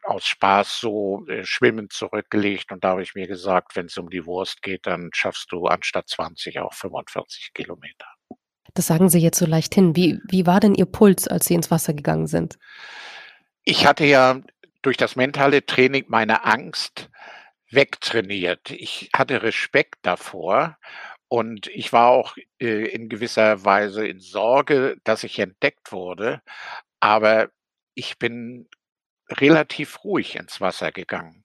aus 0.04 0.26
Spaß 0.26 0.80
so, 0.80 1.26
äh, 1.28 1.44
schwimmend 1.44 1.92
zurückgelegt 1.92 2.72
und 2.72 2.84
da 2.84 2.90
habe 2.90 3.02
ich 3.02 3.14
mir 3.14 3.26
gesagt: 3.28 3.76
„Wenn's 3.76 3.98
um 3.98 4.10
die 4.10 4.26
Wurst 4.26 4.62
geht, 4.62 4.86
dann 4.86 5.10
schaffst 5.14 5.52
du 5.52 5.66
anstatt 5.66 6.08
20 6.08 6.60
auch 6.60 6.74
45 6.74 7.52
Kilometer.“ 7.54 8.06
Das 8.74 8.88
sagen 8.88 9.08
Sie 9.08 9.20
jetzt 9.20 9.38
so 9.38 9.46
leicht 9.46 9.74
hin. 9.74 9.94
Wie 9.96 10.20
wie 10.28 10.46
war 10.46 10.60
denn 10.60 10.74
Ihr 10.74 10.86
Puls, 10.86 11.28
als 11.28 11.46
Sie 11.46 11.54
ins 11.54 11.70
Wasser 11.70 11.94
gegangen 11.94 12.26
sind? 12.26 12.58
Ich 13.64 13.86
hatte 13.86 14.04
ja 14.04 14.40
durch 14.82 14.96
das 14.96 15.16
mentale 15.16 15.64
Training 15.64 16.04
meine 16.08 16.44
Angst 16.44 17.08
wegtrainiert. 17.70 18.70
Ich 18.70 19.10
hatte 19.14 19.42
Respekt 19.42 19.96
davor 20.02 20.78
und 21.28 21.68
ich 21.68 21.92
war 21.92 22.08
auch, 22.08 22.36
äh, 22.60 22.86
in 22.88 23.08
gewisser 23.08 23.64
Weise 23.64 24.06
in 24.06 24.20
Sorge, 24.20 24.96
dass 25.04 25.24
ich 25.24 25.38
entdeckt 25.38 25.92
wurde, 25.92 26.42
aber 27.00 27.50
ich 27.94 28.18
bin 28.18 28.68
relativ 29.30 30.04
ruhig 30.04 30.36
ins 30.36 30.60
Wasser 30.60 30.92
gegangen. 30.92 31.44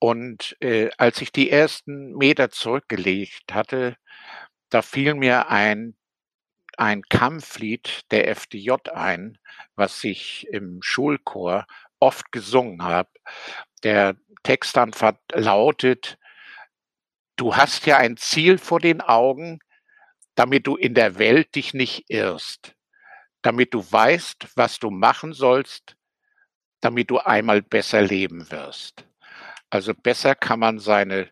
Und, 0.00 0.56
äh, 0.60 0.90
als 0.98 1.20
ich 1.22 1.32
die 1.32 1.50
ersten 1.50 2.14
Meter 2.16 2.50
zurückgelegt 2.50 3.52
hatte, 3.54 3.96
da 4.70 4.82
fiel 4.82 5.14
mir 5.14 5.48
ein 5.50 5.96
ein 6.78 7.02
Kampflied 7.02 8.10
der 8.10 8.28
FDJ 8.28 8.72
ein, 8.92 9.38
was 9.76 10.02
ich 10.04 10.46
im 10.50 10.80
Schulchor 10.82 11.66
oft 12.00 12.32
gesungen 12.32 12.82
habe. 12.82 13.10
Der 13.82 14.16
Textanfang 14.42 15.18
lautet 15.32 16.18
Du 17.36 17.56
hast 17.56 17.86
ja 17.86 17.96
ein 17.96 18.16
Ziel 18.16 18.58
vor 18.58 18.78
den 18.78 19.00
Augen, 19.00 19.58
damit 20.36 20.66
du 20.66 20.76
in 20.76 20.94
der 20.94 21.18
Welt 21.18 21.54
dich 21.56 21.74
nicht 21.74 22.04
irrst, 22.08 22.76
damit 23.42 23.74
du 23.74 23.80
weißt, 23.80 24.46
was 24.54 24.78
du 24.78 24.90
machen 24.90 25.32
sollst, 25.32 25.96
damit 26.80 27.10
du 27.10 27.18
einmal 27.18 27.60
besser 27.62 28.02
leben 28.02 28.50
wirst. 28.52 29.04
Also 29.68 29.94
besser 29.94 30.36
kann 30.36 30.60
man 30.60 30.78
seine 30.78 31.30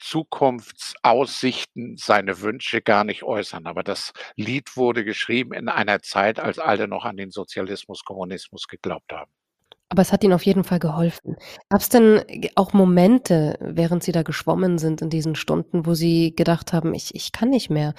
Zukunftsaussichten, 0.00 1.96
seine 1.96 2.40
Wünsche 2.40 2.82
gar 2.82 3.04
nicht 3.04 3.22
äußern. 3.22 3.66
Aber 3.66 3.82
das 3.84 4.12
Lied 4.36 4.76
wurde 4.76 5.04
geschrieben 5.04 5.52
in 5.54 5.68
einer 5.68 6.00
Zeit, 6.02 6.40
als 6.40 6.58
alle 6.58 6.88
noch 6.88 7.04
an 7.04 7.16
den 7.16 7.30
Sozialismus, 7.30 8.04
Kommunismus 8.04 8.66
geglaubt 8.68 9.12
haben. 9.12 9.30
Aber 9.92 10.02
es 10.02 10.12
hat 10.12 10.22
Ihnen 10.22 10.32
auf 10.34 10.46
jeden 10.46 10.62
Fall 10.62 10.78
geholfen. 10.78 11.36
Gab's 11.68 11.88
denn 11.88 12.22
g 12.28 12.50
auch 12.54 12.72
Momente, 12.72 13.58
während 13.60 14.04
Sie 14.04 14.12
da 14.12 14.22
geschwommen 14.22 14.78
sind 14.78 15.02
in 15.02 15.10
diesen 15.10 15.34
Stunden, 15.34 15.84
wo 15.84 15.94
Sie 15.94 16.34
gedacht 16.36 16.72
haben: 16.72 16.94
„Ich 16.94 17.12
ich 17.16 17.32
kann 17.32 17.50
nicht 17.50 17.70
mehr“? 17.70 17.94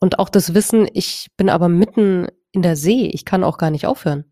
Und 0.00 0.18
auch 0.20 0.28
das 0.28 0.54
Wissen: 0.54 0.88
„Ich 0.94 1.28
bin 1.36 1.50
aber 1.50 1.68
mitten 1.68 2.28
in 2.52 2.62
der 2.62 2.76
See, 2.76 3.06
ich 3.08 3.24
kann 3.24 3.44
auch 3.44 3.58
gar 3.58 3.70
nicht 3.70 3.86
aufhören“? 3.86 4.31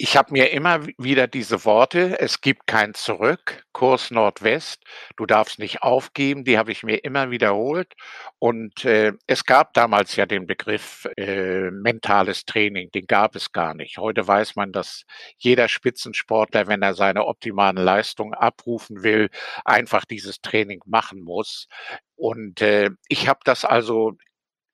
Ich 0.00 0.16
habe 0.16 0.32
mir 0.32 0.50
immer 0.50 0.84
wieder 0.98 1.26
diese 1.28 1.64
Worte: 1.64 2.18
„Es 2.18 2.40
gibt 2.40 2.66
kein 2.66 2.94
Zurück, 2.94 3.64
Kurs 3.72 4.10
Nordwest, 4.10 4.82
du 5.16 5.26
darfst 5.26 5.58
nicht 5.58 5.82
aufgeben“, 5.82 6.44
die 6.44 6.58
habe 6.58 6.72
ich 6.72 6.82
mir 6.82 6.96
immer 7.04 7.30
wiederholt. 7.30 7.92
Und, 8.38 8.84
äh, 8.84 9.12
es 9.26 9.44
gab 9.44 9.74
damals 9.74 10.16
ja 10.16 10.26
den 10.26 10.46
Begriff, 10.46 11.06
äh, 11.16 11.70
mentales 11.70 12.44
Training, 12.46 12.90
den 12.90 13.06
gab 13.06 13.36
es 13.36 13.52
gar 13.52 13.74
nicht. 13.74 13.98
Heute 13.98 14.26
weiß 14.26 14.56
man, 14.56 14.72
dass 14.72 15.04
jeder 15.38 15.68
Spitzensportler, 15.68 16.66
wenn 16.66 16.82
er 16.82 16.94
seine 16.94 17.26
optimalen 17.26 17.76
Leistungen 17.76 18.34
abrufen 18.34 19.02
will, 19.02 19.28
einfach 19.64 20.04
dieses 20.04 20.40
Training 20.40 20.80
machen 20.86 21.22
muss. 21.22 21.68
Und, 22.16 22.60
äh, 22.62 22.90
ich 23.08 23.28
habe 23.28 23.40
das 23.44 23.64
also 23.64 24.12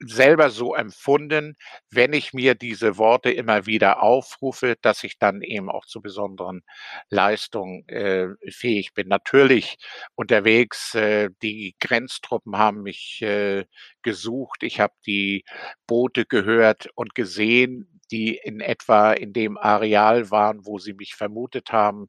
selber 0.00 0.50
so 0.50 0.74
empfunden, 0.74 1.56
wenn 1.90 2.12
ich 2.12 2.32
mir 2.32 2.54
diese 2.54 2.98
Worte 2.98 3.30
immer 3.30 3.66
wieder 3.66 4.02
aufrufe, 4.02 4.76
dass 4.82 5.02
ich 5.04 5.18
dann 5.18 5.42
eben 5.42 5.70
auch 5.70 5.86
zu 5.86 6.00
besonderen 6.00 6.62
Leistungen, 7.10 7.86
äh, 7.88 8.28
fähig 8.50 8.94
bin. 8.94 9.08
Natürlich 9.08 9.76
unterwegs, 10.14 10.94
äh, 10.94 11.30
die 11.42 11.74
Grenztruppen 11.80 12.56
haben 12.58 12.82
mich, 12.82 13.20
äh, 13.22 13.64
gesucht. 14.02 14.62
Ich 14.62 14.80
habe 14.80 14.94
die 15.06 15.44
Boote 15.86 16.26
gehört 16.26 16.88
und 16.94 17.14
gesehen, 17.14 18.00
die 18.10 18.36
in 18.36 18.60
etwa 18.60 19.12
in 19.12 19.32
dem 19.34 19.58
Areal 19.58 20.30
waren, 20.30 20.64
wo 20.64 20.78
sie 20.78 20.94
mich 20.94 21.14
vermutet 21.14 21.72
haben. 21.72 22.06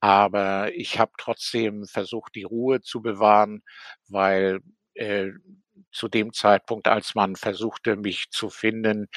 Aber 0.00 0.72
ich 0.74 0.98
habe 0.98 1.12
trotzdem 1.18 1.84
versucht, 1.86 2.34
die 2.34 2.44
Ruhe 2.44 2.80
zu 2.82 3.02
bewahren, 3.02 3.62
weil, 4.08 4.60
äh, 4.94 5.30
zu 5.92 6.08
dem 6.08 6.32
Zeitpunkt, 6.32 6.88
als 6.88 7.14
man 7.14 7.36
versuchte, 7.36 7.96
mich 7.96 8.30
zu 8.30 8.50
finden, 8.50 9.08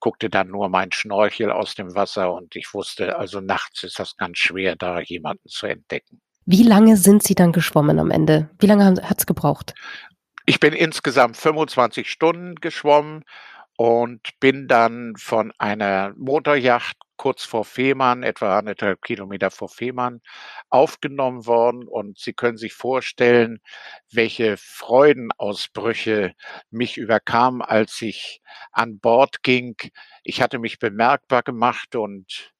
guckte 0.00 0.28
dann 0.28 0.48
nur 0.48 0.68
mein 0.68 0.92
Schnorchel 0.92 1.50
aus 1.50 1.74
dem 1.74 1.94
Wasser 1.94 2.32
und 2.32 2.56
ich 2.56 2.74
wusste, 2.74 3.16
also 3.16 3.40
nachts 3.40 3.82
ist 3.82 3.98
das 3.98 4.16
ganz 4.16 4.38
schwer, 4.38 4.76
da 4.76 5.00
jemanden 5.00 5.48
zu 5.48 5.66
entdecken. 5.66 6.20
Wie 6.46 6.62
lange 6.62 6.96
sind 6.96 7.22
Sie 7.22 7.34
dann 7.34 7.52
geschwommen 7.52 7.98
am 7.98 8.10
Ende? 8.10 8.50
Wie 8.58 8.66
lange 8.66 8.84
hat 8.84 9.18
es 9.18 9.26
gebraucht? 9.26 9.74
Ich 10.44 10.60
bin 10.60 10.74
insgesamt 10.74 11.38
25 11.38 12.10
Stunden 12.10 12.56
geschwommen 12.56 13.24
und 13.76 14.20
bin 14.40 14.68
dann 14.68 15.14
von 15.16 15.52
einer 15.58 16.12
Motoryacht 16.16 16.96
kurz 17.16 17.44
vor 17.44 17.64
Fehmarn, 17.64 18.22
etwa 18.22 18.58
1,5 18.58 18.96
Kilometer 19.02 19.50
vor 19.50 19.68
Fehmarn, 19.68 20.20
aufgenommen 20.70 21.46
worden. 21.46 21.86
Und 21.88 22.18
Sie 22.18 22.32
können 22.32 22.56
sich 22.58 22.74
vorstellen, 22.74 23.60
welche 24.12 24.56
Freudenausbrüche 24.56 26.34
mich 26.70 26.96
überkamen, 26.98 27.62
als 27.62 28.00
ich 28.02 28.42
an 28.72 28.98
Bord 28.98 29.42
ging. 29.42 29.76
Ich 30.22 30.42
hatte 30.42 30.58
mich 30.58 30.78
bemerkbar 30.78 31.42
gemacht 31.42 31.96
und 31.96 32.52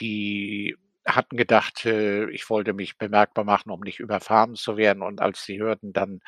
die 0.00 0.76
hatten 1.08 1.36
gedacht, 1.36 1.84
äh, 1.86 2.30
ich 2.30 2.48
wollte 2.50 2.72
mich 2.74 2.98
bemerkbar 2.98 3.44
machen, 3.44 3.70
um 3.70 3.80
nicht 3.80 4.00
überfahren 4.00 4.54
zu 4.54 4.76
werden. 4.76 5.02
Und 5.02 5.20
als 5.20 5.44
sie 5.44 5.58
hörten 5.60 5.92
dann, 5.92 6.20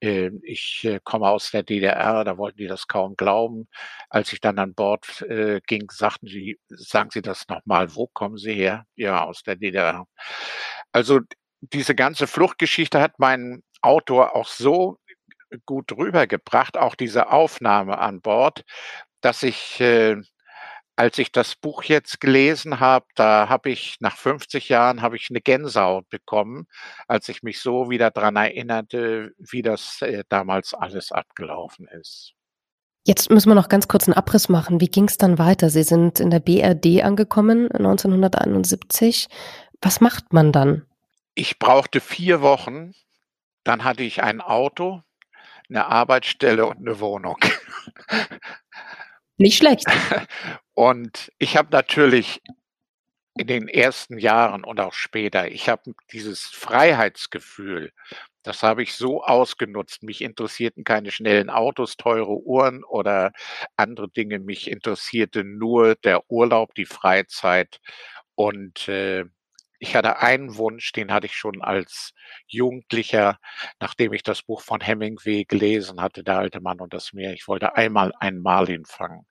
äh, 0.00 0.30
ich 0.42 0.84
äh, 0.84 1.00
komme 1.04 1.28
aus 1.28 1.50
der 1.50 1.62
DDR, 1.62 2.24
da 2.24 2.38
wollten 2.38 2.58
die 2.58 2.66
das 2.68 2.86
kaum 2.88 3.16
glauben. 3.16 3.68
Als 4.10 4.32
ich 4.32 4.40
dann 4.40 4.58
an 4.58 4.74
Bord 4.74 5.24
ging, 5.66 5.90
sagten 5.90 6.26
sie, 6.28 6.58
sagen 6.68 7.10
Sie 7.10 7.22
das 7.22 7.48
nochmal, 7.48 7.94
wo 7.94 8.06
kommen 8.08 8.36
Sie 8.38 8.54
her? 8.54 8.84
Ja, 8.96 9.24
aus 9.24 9.42
der 9.42 9.56
DDR. 9.56 10.06
Also 10.92 11.20
diese 11.60 11.94
ganze 11.94 12.26
Fluchtgeschichte 12.26 13.00
hat 13.00 13.18
mein 13.18 13.62
Autor 13.82 14.34
auch 14.36 14.48
so 14.48 14.98
gut 15.66 15.92
rübergebracht, 15.92 16.76
auch 16.76 16.94
diese 16.94 17.30
Aufnahme 17.30 17.98
an 17.98 18.20
Bord, 18.20 18.64
dass 19.20 19.42
ich 19.42 19.80
als 20.98 21.16
ich 21.18 21.30
das 21.30 21.54
Buch 21.54 21.84
jetzt 21.84 22.20
gelesen 22.20 22.80
habe, 22.80 23.06
da 23.14 23.48
habe 23.48 23.70
ich 23.70 23.98
nach 24.00 24.16
50 24.16 24.68
Jahren 24.68 25.00
habe 25.00 25.14
ich 25.14 25.28
eine 25.30 25.40
Gänsehaut 25.40 26.08
bekommen, 26.08 26.66
als 27.06 27.28
ich 27.28 27.44
mich 27.44 27.60
so 27.60 27.88
wieder 27.88 28.10
dran 28.10 28.34
erinnerte, 28.34 29.30
wie 29.38 29.62
das, 29.62 30.02
äh, 30.02 30.24
damals 30.28 30.74
alles 30.74 31.12
abgelaufen 31.12 31.86
ist. 31.86 32.34
Jetzt 33.04 33.30
müssen 33.30 33.48
wir 33.48 33.54
noch 33.54 33.68
ganz 33.68 33.86
kurz 33.86 34.08
einen 34.08 34.16
Abriss 34.16 34.48
machen. 34.48 34.80
Wie 34.80 34.88
ging 34.88 35.04
es 35.04 35.18
dann 35.18 35.38
weiter? 35.38 35.70
Sie 35.70 35.84
sind 35.84 36.18
in 36.18 36.30
der 36.30 36.40
BRD 36.40 37.04
angekommen 37.04 37.70
1971. 37.70 39.28
Was 39.80 40.00
macht 40.00 40.32
man 40.32 40.50
dann? 40.50 40.84
Ich 41.34 41.60
brauchte 41.60 42.00
vier 42.00 42.42
Wochen, 42.42 42.92
dann 43.62 43.84
hatte 43.84 44.02
ich 44.02 44.24
ein 44.24 44.40
Auto, 44.40 45.02
eine 45.68 45.86
Arbeitsstelle 45.86 46.66
und 46.66 46.78
eine 46.78 46.98
Wohnung. 46.98 47.38
Nicht 49.36 49.58
schlecht. 49.58 49.86
Und 50.78 51.32
ich 51.38 51.56
habe 51.56 51.70
natürlich 51.72 52.40
in 53.36 53.48
den 53.48 53.66
ersten 53.66 54.16
Jahren 54.16 54.62
und 54.64 54.78
auch 54.80 54.92
später, 54.92 55.50
ich 55.50 55.68
habe 55.68 55.92
dieses 56.12 56.42
Freiheitsgefühl, 56.42 57.92
das 58.44 58.62
habe 58.62 58.84
ich 58.84 58.94
so 58.94 59.24
ausgenutzt. 59.24 60.04
Mich 60.04 60.22
interessierten 60.22 60.84
keine 60.84 61.10
schnellen 61.10 61.50
Autos, 61.50 61.96
teure 61.96 62.38
Uhren 62.44 62.84
oder 62.84 63.32
andere 63.76 64.08
Dinge. 64.08 64.38
Mich 64.38 64.70
interessierte 64.70 65.42
nur 65.42 65.96
der 65.96 66.30
Urlaub, 66.30 66.74
die 66.76 66.86
Freizeit 66.86 67.80
und, 68.36 68.86
äh, 68.88 69.24
ich 69.78 69.94
hatte 69.96 70.18
einen 70.18 70.56
Wunsch, 70.56 70.92
den 70.92 71.12
hatte 71.12 71.26
ich 71.26 71.34
schon 71.36 71.62
als 71.62 72.12
Jugendlicher, 72.46 73.38
nachdem 73.80 74.12
ich 74.12 74.22
das 74.22 74.42
Buch 74.42 74.60
von 74.62 74.80
Hemingway 74.80 75.44
gelesen 75.44 76.00
hatte, 76.00 76.22
„Der 76.24 76.38
alte 76.38 76.60
Mann 76.60 76.80
und 76.80 76.92
das 76.94 77.12
Meer“. 77.12 77.32
Ich 77.34 77.48
wollte 77.48 77.76
einmal 77.76 78.12
einen 78.20 78.40
Marlin 78.42 78.84
fangen. 78.84 79.26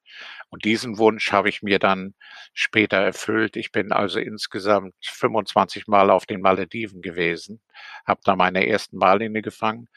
Und 0.49 0.65
diesen 0.65 0.97
Wunsch 0.97 1.31
habe 1.31 1.49
ich 1.49 1.61
mir 1.63 1.79
dann 1.79 2.13
später 2.53 2.97
erfüllt. 2.97 3.55
Ich 3.57 3.71
bin 3.71 3.91
also 3.91 4.19
insgesamt 4.19 4.93
25 5.01 5.87
Mal 5.87 6.09
auf 6.09 6.25
den 6.25 6.41
Malediven 6.41 7.01
gewesen, 7.01 7.61
habe 8.05 8.21
da 8.23 8.35
meine 8.35 8.67
ersten 8.67 8.97
Marline 8.97 9.41
gefangen 9.41 9.87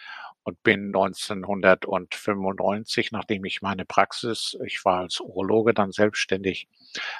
und 0.45 0.63
bin 0.63 0.91
1995, 0.91 3.13
nachdem 3.13 3.45
ich 3.45 3.63
meine 3.63 3.85
Praxis 3.85 4.57
ich 4.67 4.85
war 4.85 5.01
als 5.01 5.21
Urologe 5.21 5.75
dann 5.75 5.93
selbstständig, 5.93 6.69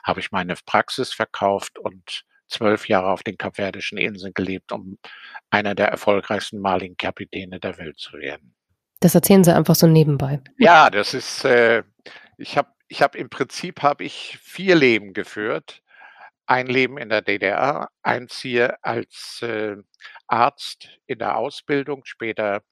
habe 0.05 0.21
ich 0.21 0.33
meine 0.33 0.55
Praxis 0.67 1.13
verkauft 1.13 1.79
und 1.79 2.25
zwölf 2.51 2.89
Jahre 2.89 3.11
auf 3.11 3.23
den 3.23 3.39
Kapverdischen 3.39 3.99
Inseln 3.99 4.35
gelebt, 4.35 4.73
um 4.73 4.99
einer 5.51 5.75
der 5.75 5.89
erfolgreichsten 5.89 6.61
Marlin-Kapitäne 6.61 7.61
der 7.61 7.79
Welt 7.79 7.99
zu 7.99 8.13
werden. 8.15 8.55
Das 9.01 9.15
erzählen 9.15 9.45
Sie 9.45 9.55
einfach 9.55 9.75
so 9.75 9.87
nebenbei. 9.87 10.41
Ja, 10.59 10.91
das 10.91 11.15
ist, 11.15 11.45
äh, 11.45 11.83
ich 12.37 12.59
habe 12.59 12.69
ich 12.91 13.03
habe 13.03 13.17
im 13.17 13.31
Prinzip 13.31 13.83
habe 13.83 14.05
ich 14.05 14.39
vier 14.43 14.75
Leben 14.75 15.13
geführt. 15.13 15.81
Ein 16.47 16.67
Leben 16.67 16.99
in 16.99 17.09
der 17.09 17.23
DDR, 17.23 17.89
eins 18.03 18.41
hier 18.41 18.77
als 18.83 19.41
äh, 19.43 19.77
Arzt 20.27 20.99
in 21.07 21.21
der 21.21 21.37
Ausbildung, 21.37 22.05
später 22.05 22.63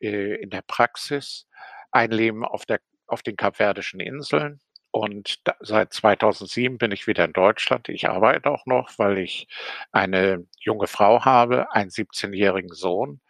äh, 0.00 0.36
in 0.36 0.50
der 0.50 0.62
Praxis, 0.62 1.48
ein 1.90 2.12
Leben 2.12 2.44
auf, 2.44 2.66
der, 2.66 2.78
auf 3.08 3.22
den 3.22 3.36
Kapverdischen 3.36 3.98
Inseln 3.98 4.60
und 4.94 5.44
da, 5.48 5.56
seit 5.58 5.92
2007 5.92 6.78
bin 6.78 6.92
ich 6.92 7.08
wieder 7.08 7.24
in 7.24 7.32
Deutschland. 7.32 7.88
Ich 7.88 8.08
arbeite 8.08 8.48
auch 8.48 8.64
noch, 8.64 8.96
weil 8.96 9.18
ich 9.18 9.48
eine 9.90 10.46
junge 10.60 10.86
Frau 10.86 11.24
habe, 11.24 11.72
einen 11.72 11.90
17-jährigen 11.90 12.72
Sohn. 12.72 13.20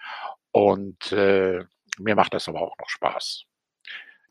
Und 0.52 1.10
äh, 1.12 1.64
mir 1.98 2.16
macht 2.16 2.34
das 2.34 2.50
aber 2.50 2.60
auch 2.60 2.76
noch 2.78 2.90
Spaß. 2.90 3.44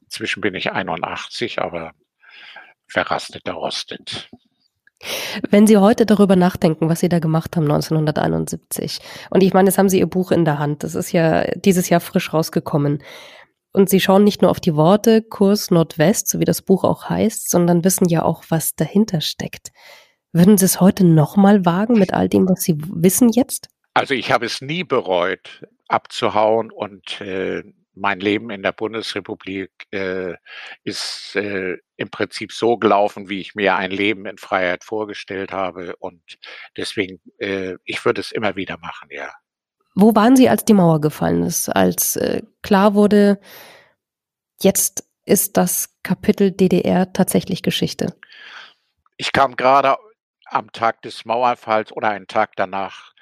Inzwischen 0.04 0.42
bin 0.42 0.54
ich 0.54 0.74
81, 0.74 1.60
aber 1.60 1.94
verrastet, 2.86 3.48
der 3.48 3.56
rostet. 3.56 4.30
Wenn 5.50 5.66
Sie 5.66 5.78
heute 5.78 6.06
darüber 6.06 6.36
nachdenken, 6.36 6.88
was 6.88 7.00
Sie 7.00 7.10
da 7.10 7.18
gemacht 7.18 7.56
haben 7.56 7.64
1971, 7.64 9.00
und 9.32 9.42
ich 9.42 9.56
meine, 9.56 9.70
jetzt 9.70 9.80
haben 9.80 9.90
Sie 9.90 9.98
Ihr 9.98 10.06
Buch 10.06 10.30
in 10.30 10.46
der 10.46 10.60
Hand, 10.60 10.84
das 10.84 10.94
ist 10.94 11.12
ja 11.12 11.46
dieses 11.56 11.90
Jahr 11.90 12.00
frisch 12.00 12.32
rausgekommen. 12.32 13.02
Und 13.74 13.90
sie 13.90 14.00
schauen 14.00 14.24
nicht 14.24 14.42
nur 14.42 14.52
auf 14.52 14.60
die 14.60 14.76
Worte 14.76 15.24
Kurs 15.24 15.72
Nordwest, 15.72 16.30
so 16.30 16.40
wie 16.40 16.46
das 16.46 16.62
Buch 16.62 16.84
auch 16.84 17.10
heißt, 17.10 17.50
sondern 17.50 17.84
wissen 17.84 18.08
ja 18.08 18.24
auch, 18.24 18.44
was 18.50 18.76
dahinter 18.76 19.20
steckt. 19.20 19.72
Würden 20.32 20.58
Sie 20.58 20.66
es 20.66 20.80
heute 20.80 21.04
nochmal 21.04 21.66
wagen 21.66 22.00
mit 22.00 22.14
all 22.14 22.30
dem, 22.30 22.48
was 22.48 22.64
Sie 22.64 22.76
wissen 22.78 23.30
jetzt? 23.30 23.68
Also 23.94 24.14
ich 24.14 24.32
habe 24.32 24.46
es 24.46 24.62
nie 24.62 24.84
bereut, 24.84 25.64
abzuhauen 25.88 26.72
und 26.72 27.22
äh, 27.22 27.64
mein 27.96 28.20
Leben 28.20 28.50
in 28.50 28.64
der 28.64 28.72
Bundesrepublik 28.72 29.72
äh, 29.92 30.34
ist 30.84 31.36
äh, 31.36 31.78
im 31.96 32.10
Prinzip 32.10 32.52
so 32.52 32.78
gelaufen, 32.78 33.30
wie 33.30 33.40
ich 33.40 33.54
mir 33.56 33.76
ein 33.76 33.92
Leben 33.92 34.26
in 34.26 34.38
Freiheit 34.38 34.84
vorgestellt 34.84 35.52
habe. 35.52 35.96
Und 35.98 36.22
deswegen, 36.78 37.22
äh, 37.38 37.76
ich 37.86 38.04
würde 38.04 38.22
es 38.22 38.32
immer 38.32 38.56
wieder 38.56 38.78
machen, 38.78 39.10
ja. 39.12 39.32
Wo 39.96 40.16
waren 40.16 40.36
Sie, 40.36 40.50
als 40.50 40.66
die 40.66 40.74
Mauer 40.74 41.02
gefallen 41.02 41.44
ist, 41.44 41.70
als 41.70 42.16
äh, 42.16 42.42
klar 42.62 42.96
wurde, 42.96 43.40
jetzt 44.62 45.06
ist 45.26 45.58
das 45.58 45.98
Kapitel 46.04 46.52
DDR 46.52 47.14
tatsächlich 47.14 47.64
Geschichte? 47.64 48.16
Ich 49.18 49.32
kam 49.32 49.56
gerade 49.56 49.98
am 50.46 50.72
Tag 50.72 51.02
des 51.04 51.26
Mauerfalls 51.26 51.92
oder 51.92 52.10
einen 52.10 52.28
Tag 52.28 52.56
danach 52.56 53.14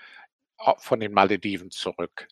von 0.77 0.99
den 0.99 1.13
Malediven 1.13 1.71
zurück. 1.71 2.27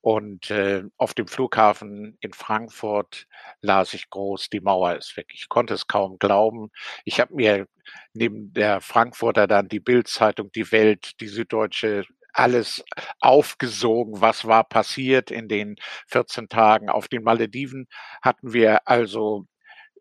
Und 0.00 0.50
äh, 0.50 0.84
auf 0.96 1.12
dem 1.12 1.26
Flughafen 1.26 2.16
in 2.20 2.32
Frankfurt 2.32 3.26
las 3.60 3.94
ich 3.94 4.08
groß, 4.10 4.48
die 4.48 4.60
Mauer 4.60 4.94
ist 4.94 5.16
weg. 5.16 5.30
Ich 5.34 5.48
konnte 5.48 5.74
es 5.74 5.88
kaum 5.88 6.18
glauben. 6.18 6.70
Ich 7.04 7.20
habe 7.20 7.34
mir 7.34 7.66
neben 8.12 8.52
der 8.52 8.80
Frankfurter 8.80 9.46
dann 9.48 9.68
die 9.68 9.80
Bildzeitung, 9.80 10.52
die 10.52 10.70
Welt, 10.70 11.20
die 11.20 11.26
Süddeutsche 11.26 12.04
alles 12.38 12.84
aufgesogen, 13.20 14.20
was 14.20 14.46
war 14.46 14.64
passiert 14.64 15.30
in 15.30 15.48
den 15.48 15.76
14 16.08 16.48
Tagen. 16.48 16.88
Auf 16.88 17.08
den 17.08 17.22
Malediven 17.22 17.88
hatten 18.22 18.52
wir 18.52 18.88
also 18.88 19.46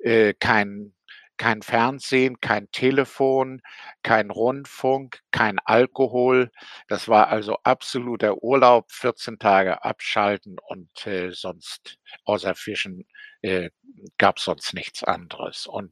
äh, 0.01 0.33
kein 0.33 0.93
kein 1.37 1.61
Fernsehen, 1.61 2.39
kein 2.41 2.69
Telefon, 2.71 3.61
kein 4.03 4.31
Rundfunk, 4.31 5.19
kein 5.31 5.59
Alkohol. 5.65 6.51
Das 6.87 7.07
war 7.07 7.29
also 7.29 7.57
absoluter 7.63 8.43
Urlaub, 8.43 8.91
14 8.91 9.39
Tage 9.39 9.83
abschalten 9.83 10.57
und 10.67 11.07
äh, 11.07 11.31
sonst 11.31 11.97
außer 12.25 12.55
Fischen 12.55 13.05
äh, 13.41 13.69
gab 14.17 14.39
sonst 14.39 14.73
nichts 14.73 15.03
anderes. 15.03 15.67
Und 15.67 15.91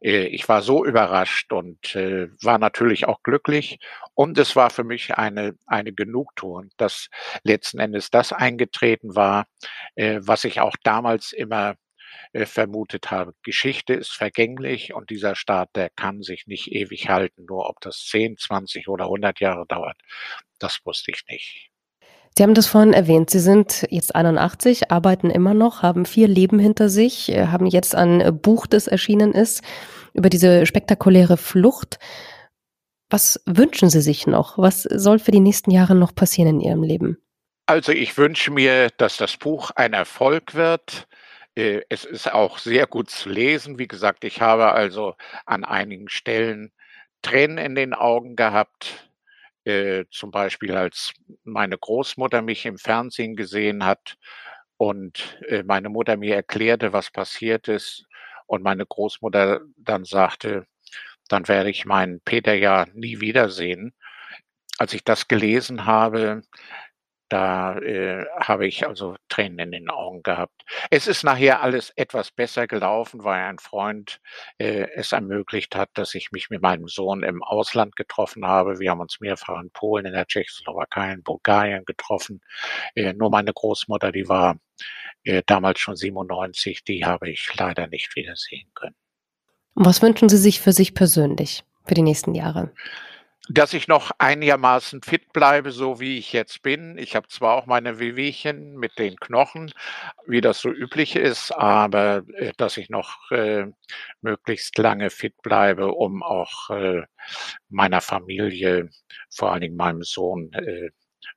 äh, 0.00 0.26
ich 0.26 0.48
war 0.48 0.62
so 0.62 0.84
überrascht 0.84 1.52
und 1.52 1.94
äh, 1.94 2.28
war 2.42 2.58
natürlich 2.58 3.06
auch 3.06 3.22
glücklich. 3.22 3.78
Und 4.14 4.38
es 4.38 4.56
war 4.56 4.70
für 4.70 4.84
mich 4.84 5.14
eine, 5.16 5.54
eine 5.66 5.92
Genugtuung, 5.92 6.70
dass 6.76 7.08
letzten 7.42 7.78
Endes 7.78 8.10
das 8.10 8.32
eingetreten 8.32 9.14
war, 9.14 9.46
äh, 9.94 10.20
was 10.22 10.44
ich 10.44 10.60
auch 10.60 10.76
damals 10.82 11.32
immer 11.32 11.74
vermutet 12.32 13.10
habe. 13.10 13.34
Geschichte 13.42 13.94
ist 13.94 14.12
vergänglich 14.12 14.94
und 14.94 15.10
dieser 15.10 15.34
Staat, 15.36 15.70
der 15.74 15.90
kann 15.90 16.22
sich 16.22 16.46
nicht 16.46 16.72
ewig 16.72 17.08
halten. 17.08 17.44
Nur 17.48 17.68
ob 17.68 17.80
das 17.80 18.04
10, 18.06 18.36
20 18.38 18.88
oder 18.88 19.04
100 19.04 19.40
Jahre 19.40 19.66
dauert, 19.66 19.96
das 20.58 20.80
wusste 20.84 21.10
ich 21.10 21.24
nicht. 21.28 21.70
Sie 22.36 22.42
haben 22.42 22.54
das 22.54 22.66
vorhin 22.66 22.92
erwähnt. 22.92 23.30
Sie 23.30 23.40
sind 23.40 23.86
jetzt 23.90 24.14
81, 24.14 24.90
arbeiten 24.90 25.30
immer 25.30 25.54
noch, 25.54 25.82
haben 25.82 26.04
vier 26.04 26.28
Leben 26.28 26.58
hinter 26.58 26.90
sich, 26.90 27.30
äh, 27.30 27.46
haben 27.46 27.66
jetzt 27.66 27.94
ein 27.94 28.40
Buch, 28.42 28.66
das 28.66 28.86
erschienen 28.86 29.32
ist, 29.32 29.62
über 30.12 30.28
diese 30.28 30.66
spektakuläre 30.66 31.38
Flucht. 31.38 31.98
Was 33.08 33.40
wünschen 33.46 33.88
Sie 33.88 34.02
sich 34.02 34.26
noch? 34.26 34.58
Was 34.58 34.82
soll 34.82 35.18
für 35.18 35.30
die 35.30 35.40
nächsten 35.40 35.70
Jahre 35.70 35.94
noch 35.94 36.14
passieren 36.14 36.56
in 36.56 36.60
Ihrem 36.60 36.82
Leben? 36.82 37.16
Also 37.66 37.92
ich 37.92 38.16
wünsche 38.18 38.50
mir, 38.50 38.90
dass 38.96 39.16
das 39.16 39.36
Buch 39.36 39.70
ein 39.74 39.92
Erfolg 39.92 40.54
wird, 40.54 41.08
äh, 41.10 41.15
es 41.56 42.04
ist 42.04 42.32
auch 42.32 42.58
sehr 42.58 42.86
gut 42.86 43.10
zu 43.10 43.28
lesen. 43.30 43.78
Wie 43.78 43.88
gesagt, 43.88 44.24
ich 44.24 44.40
habe 44.40 44.72
also 44.72 45.14
an 45.46 45.64
einigen 45.64 46.08
Stellen 46.08 46.72
Tränen 47.22 47.58
in 47.58 47.74
den 47.74 47.94
Augen 47.94 48.36
gehabt. 48.36 49.10
Äh, 49.64 50.04
zum 50.10 50.30
Beispiel, 50.30 50.76
als 50.76 51.12
meine 51.44 51.78
Großmutter 51.78 52.42
mich 52.42 52.66
im 52.66 52.78
Fernsehen 52.78 53.36
gesehen 53.36 53.84
hat 53.84 54.16
und 54.76 55.38
äh, 55.48 55.62
meine 55.64 55.88
Mutter 55.88 56.16
mir 56.16 56.36
erklärte, 56.36 56.92
was 56.92 57.10
passiert 57.10 57.68
ist 57.68 58.06
und 58.46 58.62
meine 58.62 58.86
Großmutter 58.86 59.60
dann 59.76 60.04
sagte, 60.04 60.66
dann 61.28 61.48
werde 61.48 61.70
ich 61.70 61.86
meinen 61.86 62.20
Peter 62.20 62.54
ja 62.54 62.86
nie 62.94 63.20
wiedersehen. 63.20 63.94
Als 64.78 64.94
ich 64.94 65.04
das 65.04 65.28
gelesen 65.28 65.86
habe, 65.86 66.42
da 67.28 67.78
äh, 67.78 68.24
habe 68.38 68.66
ich 68.66 68.86
also 68.86 69.16
Tränen 69.28 69.58
in 69.58 69.72
den 69.72 69.90
Augen 69.90 70.22
gehabt. 70.22 70.62
Es 70.90 71.06
ist 71.06 71.24
nachher 71.24 71.62
alles 71.62 71.90
etwas 71.96 72.30
besser 72.30 72.66
gelaufen, 72.66 73.24
weil 73.24 73.42
ein 73.44 73.58
Freund 73.58 74.20
äh, 74.58 74.86
es 74.94 75.12
ermöglicht 75.12 75.74
hat, 75.74 75.90
dass 75.94 76.14
ich 76.14 76.30
mich 76.32 76.50
mit 76.50 76.62
meinem 76.62 76.88
Sohn 76.88 77.22
im 77.22 77.42
Ausland 77.42 77.96
getroffen 77.96 78.46
habe. 78.46 78.78
Wir 78.78 78.90
haben 78.90 79.00
uns 79.00 79.20
mehrfach 79.20 79.60
in 79.60 79.70
Polen, 79.70 80.06
in 80.06 80.12
der 80.12 80.26
Tschechoslowakei, 80.26 81.12
in 81.12 81.22
Bulgarien 81.22 81.84
getroffen. 81.84 82.40
Äh, 82.94 83.12
nur 83.12 83.30
meine 83.30 83.52
Großmutter, 83.52 84.12
die 84.12 84.28
war 84.28 84.58
äh, 85.24 85.42
damals 85.46 85.80
schon 85.80 85.96
97, 85.96 86.84
die 86.84 87.04
habe 87.04 87.30
ich 87.30 87.54
leider 87.56 87.86
nicht 87.88 88.14
wiedersehen 88.14 88.68
können. 88.74 88.94
Was 89.74 90.00
wünschen 90.00 90.28
Sie 90.28 90.38
sich 90.38 90.60
für 90.60 90.72
sich 90.72 90.94
persönlich 90.94 91.64
für 91.84 91.94
die 91.94 92.02
nächsten 92.02 92.34
Jahre? 92.34 92.72
Dass 93.48 93.74
ich 93.74 93.88
noch 93.88 94.10
einigermaßen 94.18 95.02
fit 95.02 95.32
bleibe, 95.32 95.70
so 95.70 96.00
wie 96.00 96.18
ich 96.18 96.32
jetzt 96.32 96.62
bin. 96.62 96.98
Ich 96.98 97.14
habe 97.14 97.28
zwar 97.28 97.54
auch 97.54 97.66
meine 97.66 97.98
Wehwehchen 97.98 98.76
mit 98.76 98.98
den 98.98 99.16
Knochen, 99.16 99.72
wie 100.26 100.40
das 100.40 100.60
so 100.60 100.70
üblich 100.70 101.16
ist, 101.16 101.52
aber 101.52 102.24
äh, 102.34 102.52
dass 102.56 102.76
ich 102.76 102.90
noch 102.90 103.30
äh, 103.30 103.66
möglichst 104.20 104.76
lange 104.78 105.10
fit 105.10 105.40
bleibe, 105.42 105.92
um 105.92 106.22
auch 106.22 106.70
äh, 106.70 107.02
meiner 107.68 108.00
Familie, 108.00 108.90
vor 109.30 109.52
allen 109.52 109.60
Dingen 109.62 109.76
meinem 109.76 110.02
Sohn, 110.02 110.52
äh, 110.52 110.90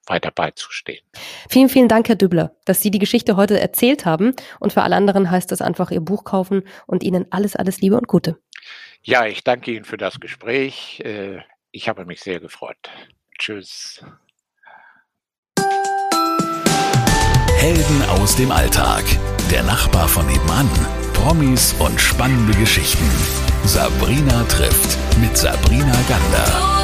weiter 0.06 0.32
beizustehen. 0.32 1.04
Vielen, 1.50 1.70
vielen 1.70 1.88
Dank, 1.88 2.10
Herr 2.10 2.16
Dübler, 2.16 2.56
dass 2.66 2.82
Sie 2.82 2.92
die 2.92 3.00
Geschichte 3.00 3.36
heute 3.36 3.60
erzählt 3.60 4.06
haben. 4.06 4.34
Und 4.60 4.74
für 4.74 4.82
alle 4.82 4.96
anderen 4.96 5.30
heißt 5.30 5.52
es 5.52 5.62
einfach 5.62 5.92
Ihr 5.92 6.02
Buch 6.02 6.24
kaufen 6.24 6.64
und 6.88 7.04
Ihnen 7.04 7.28
alles, 7.32 7.56
alles 7.56 7.82
Liebe 7.82 7.98
und 7.98 8.08
Gute. 8.08 8.38
Ja, 9.04 9.26
ich 9.26 9.44
danke 9.44 9.72
Ihnen 9.72 9.86
für 9.86 9.98
das 9.98 10.20
Gespräch. 10.20 11.02
Ich 11.72 11.88
habe 11.88 12.06
mich 12.06 12.22
sehr 12.22 12.40
gefreut. 12.40 12.90
Tschüss. 13.38 14.04
Helden 17.58 18.04
aus 18.10 18.36
dem 18.36 18.52
Alltag. 18.52 19.04
Der 19.52 19.64
Nachbar 19.64 20.08
von 20.08 20.26
nebenan. 20.26 20.70
Promis 21.14 21.74
und 21.80 22.00
spannende 22.02 22.58
Geschichten. 22.58 23.10
Sabrina 23.66 24.44
trifft 24.46 24.98
mit 25.20 25.38
Sabrina 25.38 25.96
Gander. 26.08 26.79